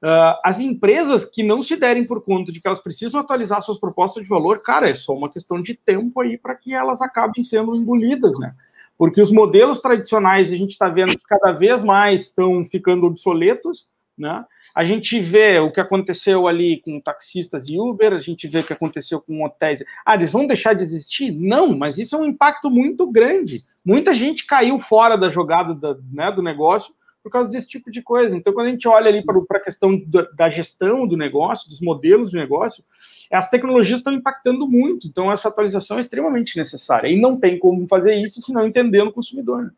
[0.03, 3.79] Uh, as empresas que não se derem por conta de que elas precisam atualizar suas
[3.79, 7.43] propostas de valor, cara, é só uma questão de tempo aí para que elas acabem
[7.43, 8.55] sendo engolidas, né?
[9.01, 13.87] Porque os modelos tradicionais a gente está vendo que cada vez mais estão ficando obsoletos,
[14.15, 14.45] né?
[14.75, 18.63] A gente vê o que aconteceu ali com taxistas e Uber, a gente vê o
[18.63, 19.83] que aconteceu com hotéis.
[20.05, 21.31] Ah, eles vão deixar de existir?
[21.31, 23.63] Não, mas isso é um impacto muito grande.
[23.83, 26.93] Muita gente caiu fora da jogada da, né, do negócio
[27.23, 28.35] por causa desse tipo de coisa.
[28.35, 31.79] Então, quando a gente olha ali para a questão da, da, gestão do negócio, dos
[31.79, 32.83] modelos de negócio,
[33.31, 35.07] as tecnologias estão impactando muito.
[35.07, 37.07] Então, essa atualização é extremamente necessária.
[37.07, 39.63] E não tem como fazer isso se não entendendo o consumidor.
[39.63, 39.71] Né?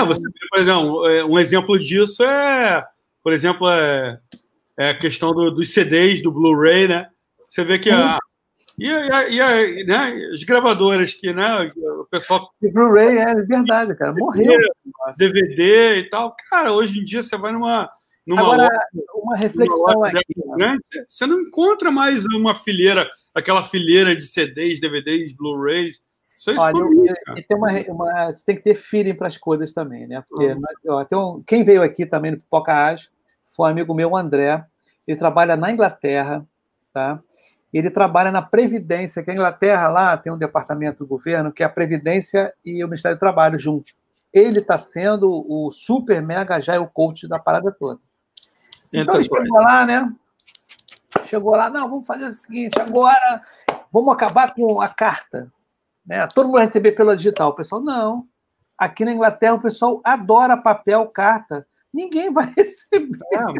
[0.00, 2.86] É, você, por exemplo, é, um exemplo disso é,
[3.22, 4.18] por exemplo, é,
[4.76, 7.08] é a questão do, dos CDs, do Blu-ray, né?
[7.48, 8.18] Você vê que a,
[8.78, 12.48] e, e a, né, as gravadoras que, né, o pessoal...
[12.62, 14.58] Blu-ray, é verdade, cara, morreu.
[15.18, 16.34] DVD e tal.
[16.48, 17.90] Cara, hoje em dia você vai numa...
[18.26, 20.34] numa Agora, loja, uma reflexão aqui.
[20.56, 26.00] Grande, você não encontra mais uma fileira, aquela fileira de CDs, DVDs, Blu-rays.
[26.38, 26.78] Isso é Olha,
[27.36, 30.22] e tem uma, uma, você tem que ter feeling para as coisas também, né?
[30.28, 30.62] Porque uhum.
[30.86, 33.10] ó, um, quem veio aqui também no Pipoca Ágil
[33.56, 34.64] foi um amigo meu, o André.
[35.04, 36.46] Ele trabalha na Inglaterra,
[36.92, 37.20] tá?
[37.72, 41.66] Ele trabalha na Previdência, que a Inglaterra lá tem um departamento do governo que é
[41.66, 43.92] a Previdência e o Ministério do Trabalho junto.
[44.32, 48.00] Ele está sendo o super mega já o coach da parada toda.
[48.92, 50.12] Então ele chegou lá, né?
[51.24, 53.42] Chegou lá, não, vamos fazer o seguinte, agora
[53.92, 55.50] vamos acabar com a carta.
[56.06, 56.26] Né?
[56.34, 57.50] Todo mundo vai receber pela digital.
[57.50, 58.26] O pessoal, não.
[58.78, 63.54] Aqui na Inglaterra o pessoal adora papel, carta ninguém vai receber mas...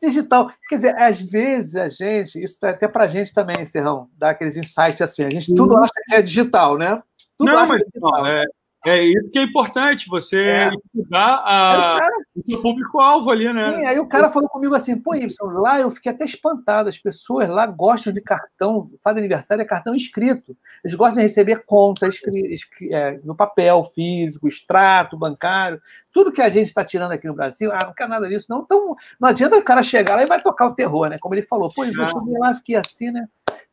[0.00, 0.52] digital.
[0.68, 4.30] Quer dizer, às vezes a gente, isso é até para a gente também, Serrão, dá
[4.30, 7.02] aqueles insights assim, a gente tudo acha que é digital, né?
[7.36, 8.12] Tudo não, mas, é digital.
[8.12, 8.44] Não, é,
[8.90, 10.70] é isso que é importante, você é.
[10.94, 13.76] estudar a, o público-alvo ali, né?
[13.76, 15.28] Sim, aí o cara falou comigo assim, pô, Y,
[15.60, 19.94] lá eu fiquei até espantado, as pessoas lá gostam de cartão, faz aniversário é cartão
[19.94, 20.56] escrito.
[20.84, 22.08] Eles gostam de receber conta
[22.90, 25.80] é, no papel físico, extrato bancário,
[26.12, 28.60] tudo que a gente está tirando aqui no Brasil, ah, não quer nada disso, não.
[28.60, 31.18] Então, não adianta o cara chegar lá e vai tocar o terror, né?
[31.18, 33.28] Como ele falou, pô, eu cheguei lá, fiquei assim, né?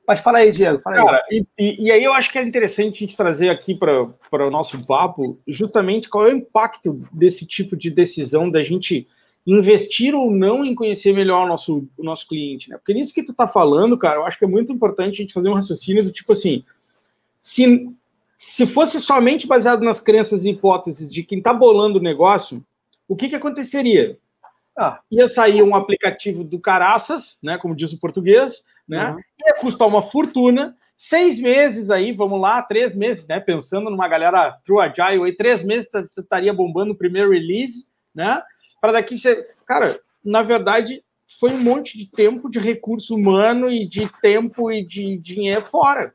[0.07, 0.79] Mas fala aí, Diego.
[0.79, 1.05] Fala aí.
[1.05, 1.45] Cara, e,
[1.85, 5.39] e, aí eu acho que é interessante a gente trazer aqui para o nosso papo
[5.47, 9.07] justamente qual é o impacto desse tipo de decisão da gente
[9.45, 12.77] investir ou não em conhecer melhor o nosso, o nosso cliente, né?
[12.77, 15.33] Porque nisso que tu está falando, cara, eu acho que é muito importante a gente
[15.33, 16.63] fazer um raciocínio do tipo assim,
[17.33, 17.89] se,
[18.37, 22.63] se fosse somente baseado nas crenças e hipóteses de quem está bolando o negócio,
[23.07, 24.17] o que, que aconteceria?
[24.77, 29.11] Ah, ia sair um aplicativo do caraças, né, como diz o português, né?
[29.11, 29.19] Uhum.
[29.47, 30.75] Ia custar uma fortuna.
[30.97, 33.39] Seis meses aí, vamos lá, três meses, né?
[33.39, 38.41] Pensando numa galera True Agile aí, três meses você estaria bombando o primeiro release, né?
[38.79, 39.43] Para daqui você.
[39.65, 41.03] Cara, na verdade,
[41.39, 46.13] foi um monte de tempo, de recurso humano e de tempo e de dinheiro fora.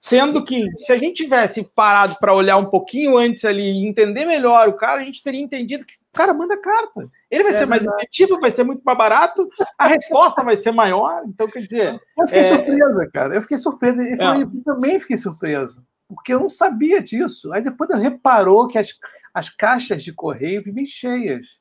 [0.00, 4.24] Sendo que, se a gente tivesse parado para olhar um pouquinho antes ali e entender
[4.24, 7.10] melhor o cara, a gente teria entendido que o cara manda carta.
[7.30, 10.70] Ele vai é ser mais efetivo, vai ser muito mais barato, a resposta vai ser
[10.70, 11.22] maior.
[11.26, 12.00] Então, quer dizer.
[12.16, 12.44] Eu fiquei é...
[12.44, 13.34] surpresa, cara.
[13.34, 14.02] Eu fiquei surpresa.
[14.02, 14.42] E é.
[14.42, 17.52] eu também fiquei surpreso, porque eu não sabia disso.
[17.52, 18.94] Aí depois eu reparou que as,
[19.34, 21.58] as caixas de correio vivem cheias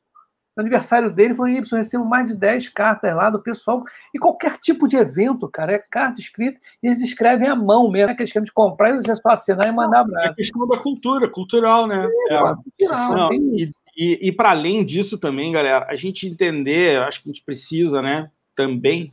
[0.58, 3.84] no aniversário dele, falou, Y, recebo mais de 10 cartas lá do pessoal.
[4.14, 8.08] E qualquer tipo de evento, cara, é carta escrita, e eles escrevem à mão mesmo,
[8.08, 8.16] né?
[8.16, 10.41] que eles querem comprar e você só assinar e mandar abraço.
[10.41, 12.10] É questão da cultura, cultural, né?
[12.30, 12.39] É, é.
[12.55, 13.14] cultural.
[13.14, 17.32] Não, e, e, e para além disso também, galera, a gente entender, acho que a
[17.32, 19.12] gente precisa, né, também,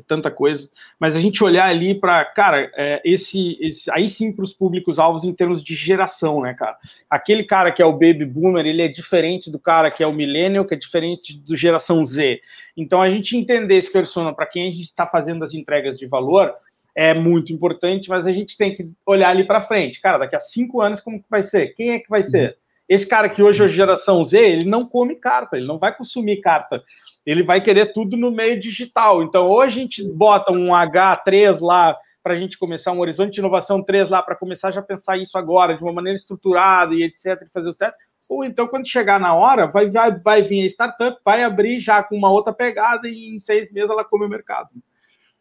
[0.00, 0.68] é tanta coisa,
[0.98, 5.24] mas a gente olhar ali para, cara, é, esse, esse, aí sim para os públicos-alvos
[5.24, 6.76] em termos de geração, né, cara?
[7.08, 10.12] Aquele cara que é o baby boomer, ele é diferente do cara que é o
[10.12, 12.40] millennial, que é diferente do geração Z.
[12.76, 16.06] Então, a gente entender esse persona para quem a gente está fazendo as entregas de
[16.06, 16.54] valor
[16.94, 20.00] é muito importante, mas a gente tem que olhar ali para frente.
[20.00, 21.74] Cara, daqui a cinco anos, como que vai ser?
[21.74, 22.56] Quem é que vai ser?
[22.88, 25.94] Esse cara que hoje é a geração Z, ele não come carta, ele não vai
[25.96, 26.82] consumir carta.
[27.24, 29.22] Ele vai querer tudo no meio digital.
[29.22, 33.40] Então, ou a gente bota um H3 lá para a gente começar um horizonte de
[33.40, 37.02] inovação 3 lá para começar já a pensar isso agora de uma maneira estruturada e
[37.02, 37.98] etc, e fazer os testes.
[38.30, 42.02] Ou então, quando chegar na hora, vai, vai, vai vir a startup, vai abrir já
[42.02, 44.70] com uma outra pegada e em seis meses ela come o mercado.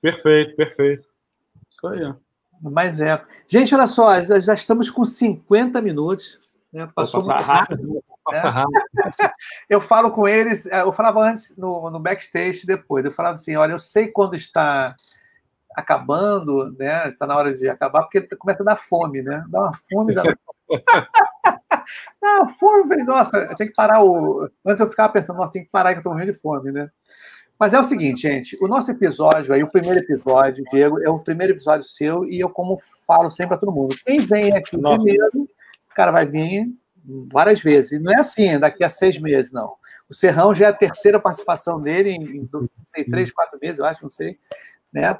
[0.01, 1.07] Perfeito, perfeito.
[1.69, 2.13] Isso aí.
[2.61, 3.21] Mas é.
[3.47, 6.42] Gente, olha só, já estamos com 50 minutos.
[6.73, 6.89] Né?
[6.95, 8.03] Passou muito rápido.
[8.31, 8.41] Né?
[9.69, 13.55] eu falo com eles, é, eu falava antes no, no backstage depois, eu falava assim:
[13.55, 14.95] olha, eu sei quando está
[15.75, 17.07] acabando, né?
[17.07, 19.43] Está na hora de acabar, porque começa a dar fome, né?
[19.47, 20.15] Dá uma fome.
[20.15, 20.23] Dá...
[22.23, 24.49] ah, fome, falei, nossa, eu tenho que parar o.
[24.65, 26.89] Antes eu ficava pensando, nossa, tem que parar que eu estou morrendo de fome, né?
[27.59, 31.19] Mas é o seguinte, gente, o nosso episódio aí, o primeiro episódio, Diego, é o
[31.19, 34.97] primeiro episódio seu, e eu, como falo sempre para todo mundo, quem vem aqui nossa.
[34.97, 35.47] primeiro,
[35.93, 36.67] cara vai vir
[37.31, 37.91] várias vezes.
[37.93, 39.75] E não é assim, daqui a seis meses, não.
[40.09, 42.49] O Serrão já é a terceira participação dele em, em
[42.93, 44.37] sei, três, quatro meses, eu acho, não sei.
[44.91, 45.17] Né?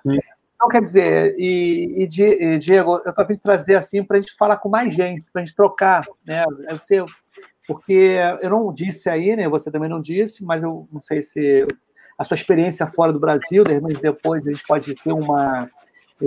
[0.55, 4.57] Então, quer dizer, e, e Diego, eu estou vindo trazer assim para a gente falar
[4.57, 6.45] com mais gente, para a gente trocar, né?
[6.89, 7.07] Eu
[7.67, 9.47] porque eu não disse aí, né?
[9.47, 11.65] Você também não disse, mas eu não sei se
[12.17, 15.69] a sua experiência fora do Brasil, de repente depois a gente pode ter uma,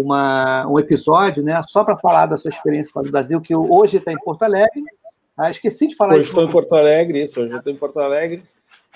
[0.01, 1.61] uma, um episódio, né?
[1.63, 4.85] Só para falar da sua experiência fora do Brasil, que hoje está em Porto Alegre.
[5.37, 6.31] Ah, esqueci de falar hoje isso.
[6.31, 8.43] Hoje estou em Porto Alegre, isso, hoje estou em Porto Alegre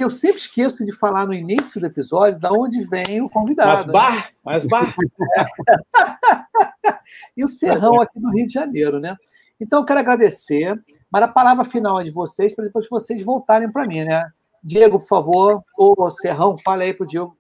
[0.01, 3.85] que eu sempre esqueço de falar no início do episódio da onde vem o convidado.
[3.85, 4.25] Mas bar, né?
[4.43, 4.95] mas bar.
[7.37, 9.15] e o Serrão aqui do Rio de Janeiro, né?
[9.61, 10.75] Então, eu quero agradecer,
[11.13, 14.27] mas a palavra final é de vocês, para depois vocês voltarem para mim, né?
[14.65, 17.37] Diego, por favor, ou Serrão, fala aí para o Diego,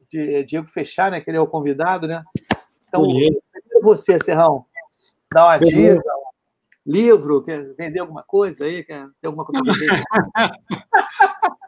[0.46, 1.22] Diego fechar, né?
[1.22, 2.22] Que ele é o convidado, né?
[2.90, 4.64] Então, você, Serrão,
[5.32, 6.02] dá uma dica,
[6.84, 8.82] livro, quer vender alguma coisa aí?
[8.84, 9.62] Quer ter alguma coisa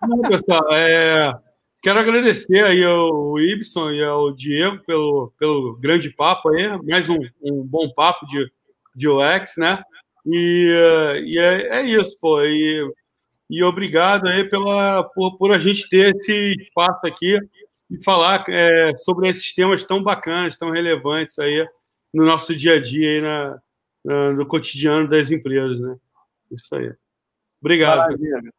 [0.02, 1.32] Não, pessoal, é,
[1.80, 7.18] quero agradecer aí ao Ibson e ao Diego pelo, pelo grande papo aí, mais um,
[7.40, 8.50] um bom papo de,
[8.96, 9.80] de UX, né?
[10.26, 12.42] E, e é, é, isso, pô.
[12.42, 12.92] E,
[13.48, 17.38] e obrigado aí pela, por, por a gente ter esse espaço aqui
[17.92, 21.66] e falar é, sobre esses temas tão bacanas, tão relevantes aí
[22.12, 23.58] no nosso dia a dia aí na,
[24.04, 25.96] na no cotidiano das empresas, né?
[26.50, 26.92] Isso aí.
[27.60, 27.98] Obrigado.
[27.98, 28.52] Maravilha.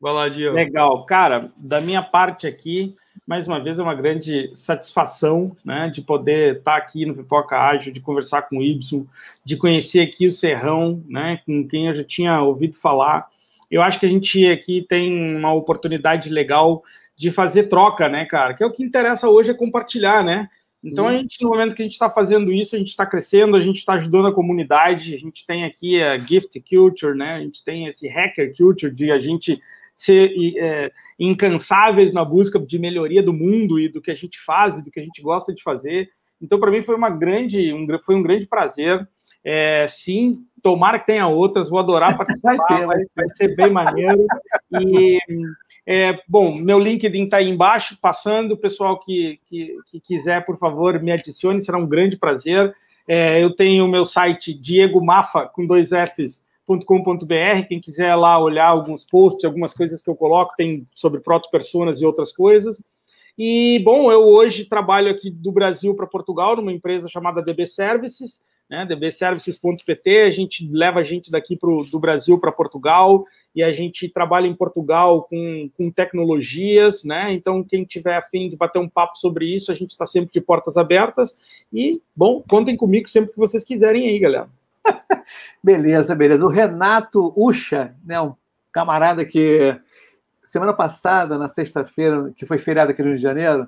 [0.00, 0.54] Vai lá, Diego.
[0.54, 1.04] Legal.
[1.04, 6.56] Cara, da minha parte aqui, mais uma vez é uma grande satisfação né, de poder
[6.56, 9.06] estar aqui no Pipoca Ágil, de conversar com o Ibson,
[9.44, 13.28] de conhecer aqui o Serrão, né, com quem eu já tinha ouvido falar.
[13.70, 16.82] Eu acho que a gente aqui tem uma oportunidade legal
[17.20, 18.54] de fazer troca, né, cara?
[18.54, 20.48] Que é o que interessa hoje é compartilhar, né?
[20.82, 23.54] Então, a gente, no momento que a gente está fazendo isso, a gente está crescendo,
[23.54, 27.34] a gente está ajudando a comunidade, a gente tem aqui a Gift Culture, né?
[27.34, 29.60] A gente tem esse Hacker Culture de a gente
[29.94, 34.78] ser é, incansáveis na busca de melhoria do mundo e do que a gente faz
[34.78, 36.08] e do que a gente gosta de fazer.
[36.40, 39.06] Então, para mim, foi uma grande, um, foi um grande prazer.
[39.44, 44.24] É, sim, tomara que tenha outras, vou adorar participar, vai, vai, vai ser bem maneiro.
[44.80, 45.18] E,
[45.92, 48.52] é, bom, meu LinkedIn está aí embaixo, passando.
[48.52, 52.72] O pessoal que, que, que, quiser, por favor, me adicione, será um grande prazer.
[53.08, 56.44] É, eu tenho o meu site Diego Mafa, com dois Fs,
[56.86, 62.00] .com.br, quem quiser lá olhar alguns posts, algumas coisas que eu coloco, tem sobre proto-personas
[62.00, 62.80] e outras coisas.
[63.36, 68.40] E, bom, eu hoje trabalho aqui do Brasil para Portugal, numa empresa chamada DB Services,
[68.70, 73.24] né, dbservices.pt, a gente leva a gente daqui pro, do Brasil para Portugal,
[73.54, 77.32] e a gente trabalha em Portugal com, com tecnologias, né?
[77.32, 80.40] Então, quem tiver afim de bater um papo sobre isso, a gente está sempre de
[80.40, 81.36] portas abertas.
[81.72, 84.48] E, bom, contem comigo sempre que vocês quiserem aí, galera.
[85.62, 86.46] beleza, beleza.
[86.46, 88.34] O Renato Ucha, né, um
[88.72, 89.76] camarada que
[90.42, 93.66] semana passada, na sexta-feira, que foi feriado aqui no Rio de Janeiro,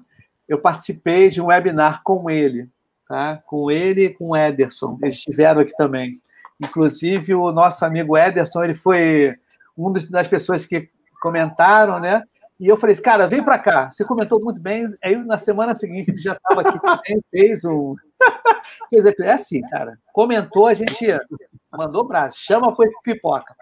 [0.49, 2.69] eu participei de um webinar com ele,
[3.09, 3.43] tá?
[3.47, 4.99] Com ele e com o Ederson.
[5.03, 6.21] Eles estiveram aqui também.
[6.61, 9.35] Inclusive, o nosso amigo Ederson, ele foi
[9.77, 10.89] uma das pessoas que
[11.21, 12.23] comentaram, né?
[12.59, 13.91] E eu falei, cara, vem para cá.
[13.91, 14.87] Você comentou muito bem.
[15.03, 17.97] Aí na semana seguinte já estava aqui também, fez um.
[18.89, 19.99] fez é assim, cara.
[20.13, 21.07] Comentou, a gente
[21.71, 23.55] mandou braço, chama para pipoca.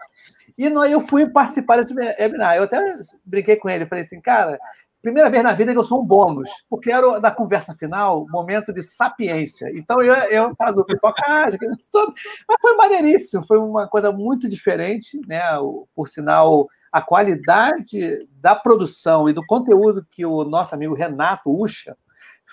[0.57, 2.57] E eu fui participar desse webinar.
[2.57, 2.79] Eu até
[3.25, 4.59] brinquei com ele, falei assim, cara,
[5.01, 8.71] primeira vez na vida que eu sou um bônus, porque era da conversa final, momento
[8.71, 9.71] de sapiência.
[9.73, 11.59] Então eu, eu falo do pipocagem,
[12.47, 15.41] mas foi maneiríssimo, foi uma coisa muito diferente, né?
[15.95, 21.95] Por sinal, a qualidade da produção e do conteúdo que o nosso amigo Renato Ucha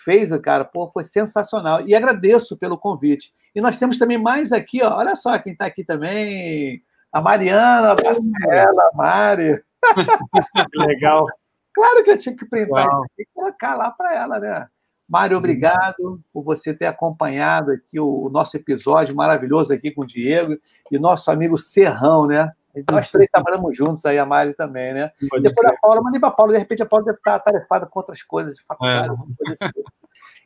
[0.04, 1.80] fez, cara, pô, foi sensacional.
[1.86, 3.32] E agradeço pelo convite.
[3.54, 6.82] E nós temos também mais aqui, ó, olha só quem está aqui também,
[7.12, 9.60] A Mariana, a Marcela, a Mari.
[10.74, 11.26] Legal.
[11.74, 14.66] Claro que eu tinha que printar isso aqui e colocar lá para ela, né?
[15.08, 15.38] Mário, uhum.
[15.38, 20.56] obrigado por você ter acompanhado aqui o nosso episódio maravilhoso aqui com o Diego
[20.90, 22.52] e nosso amigo Serrão, né?
[22.90, 25.10] Nós três trabalhamos juntos aí, a Mari também, né?
[25.30, 27.86] Pode Depois a Paula, mandei para a Paula, de repente a Paula deve estar atarefada
[27.86, 29.08] com outras coisas de faculdade.
[29.08, 29.52] É.
[29.52, 29.72] Assim.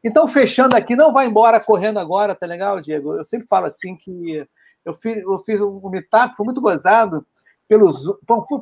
[0.04, 3.14] Então, fechando aqui, não vai embora correndo agora, tá legal, Diego?
[3.14, 4.46] Eu sempre falo assim que
[4.84, 7.26] eu fiz, eu fiz um meetup, foi muito gozado,
[7.72, 8.04] pelos.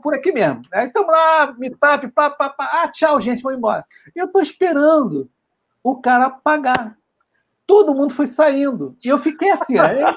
[0.02, 0.62] Por aqui mesmo.
[0.72, 2.70] Aí estamos lá, meetup, pá, pá, pá.
[2.72, 3.84] Ah, tchau, gente, vou embora.
[4.14, 5.28] Eu estou esperando
[5.82, 6.96] o cara pagar.
[7.66, 8.96] Todo mundo foi saindo.
[9.04, 9.86] E eu fiquei assim, ó.
[9.86, 10.08] Eu,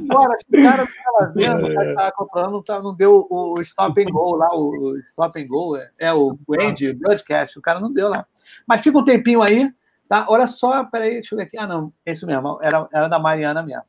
[0.00, 4.10] embora, o cara estava vendo, o cara estava comprando, não, não deu o stop and
[4.10, 8.08] go lá, o stop and go, é, é o Andy, broadcast, o cara não deu
[8.08, 8.26] lá.
[8.66, 9.72] Mas fica um tempinho aí,
[10.08, 10.24] tá?
[10.28, 11.58] Olha só, peraí, deixa eu ver aqui.
[11.58, 13.84] Ah, não, é isso mesmo, era, era da Mariana mesmo.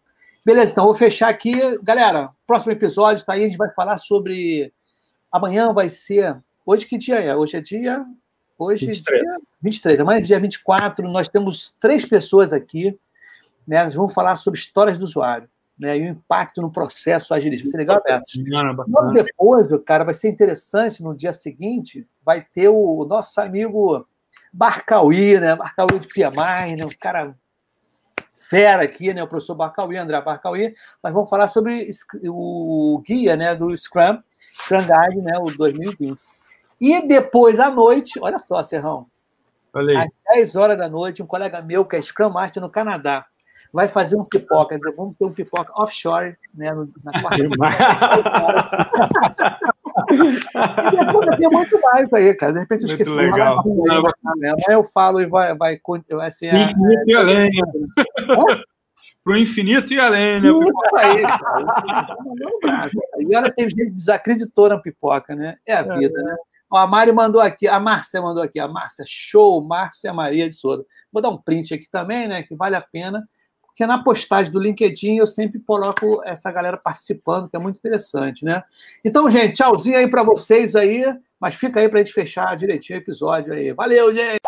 [0.47, 1.51] Beleza, então vou fechar aqui.
[1.83, 4.71] Galera, próximo episódio tá aí, a gente vai falar sobre.
[5.29, 6.41] Amanhã vai ser.
[6.65, 7.35] Hoje que dia é?
[7.35, 8.05] Hoje é dia.
[8.57, 9.21] Hoje 23.
[9.21, 9.99] é dia 23.
[9.99, 11.05] Amanhã é dia 24.
[11.09, 12.97] Nós temos três pessoas aqui.
[13.67, 13.83] Né?
[13.83, 15.49] Nós vamos falar sobre histórias do usuário.
[15.77, 17.65] Né, e o impacto no processo agilista.
[17.65, 18.23] Vai ser legal, Beto?
[18.87, 24.07] Logo depois, cara, vai ser interessante, no dia seguinte, vai ter o nosso amigo
[24.53, 25.57] Barcauí, né?
[25.57, 26.85] Barcauí de Piamar, né?
[26.85, 27.35] Um cara
[28.49, 31.89] fera aqui, né, o professor Barcauí, André Barcauí, mas vamos falar sobre
[32.25, 34.19] o guia né, do Scrum,
[34.61, 36.19] Scrum Guide, né, o 2020.
[36.79, 39.07] E depois à noite, olha só, Serrão,
[39.71, 39.97] Falei.
[39.97, 43.25] às 10 horas da noite, um colega meu, que é Scrum Master no Canadá,
[43.73, 46.71] vai fazer um pipoca, vamos ter um pipoca offshore, né,
[47.03, 47.37] na quarta
[50.11, 52.53] e tem muito mais aí, cara.
[52.53, 53.13] De repente eu esqueci.
[53.13, 53.63] Muito legal.
[54.67, 55.79] Aí eu falo e vai, vai,
[56.09, 56.49] vai ser.
[56.49, 57.49] A, infinito e além.
[59.23, 60.49] Para o infinito e além, né?
[60.49, 61.21] Isso aí,
[62.61, 62.89] cara.
[63.19, 65.57] E olha, tem gente que desacreditou na pipoca, né?
[65.65, 65.97] É a é.
[65.97, 66.35] vida, né?
[66.69, 70.53] Ó, a Mari mandou aqui, a Márcia mandou aqui, a Márcia, show, Márcia Maria de
[70.53, 70.85] Souza.
[71.11, 72.43] Vou dar um print aqui também, né?
[72.43, 73.23] Que vale a pena
[73.77, 78.43] porque na postagem do LinkedIn eu sempre coloco essa galera participando, que é muito interessante,
[78.43, 78.63] né?
[79.05, 81.05] Então, gente, tchauzinho aí para vocês aí,
[81.39, 83.71] mas fica aí para a gente fechar direitinho o episódio aí.
[83.73, 84.41] Valeu, gente!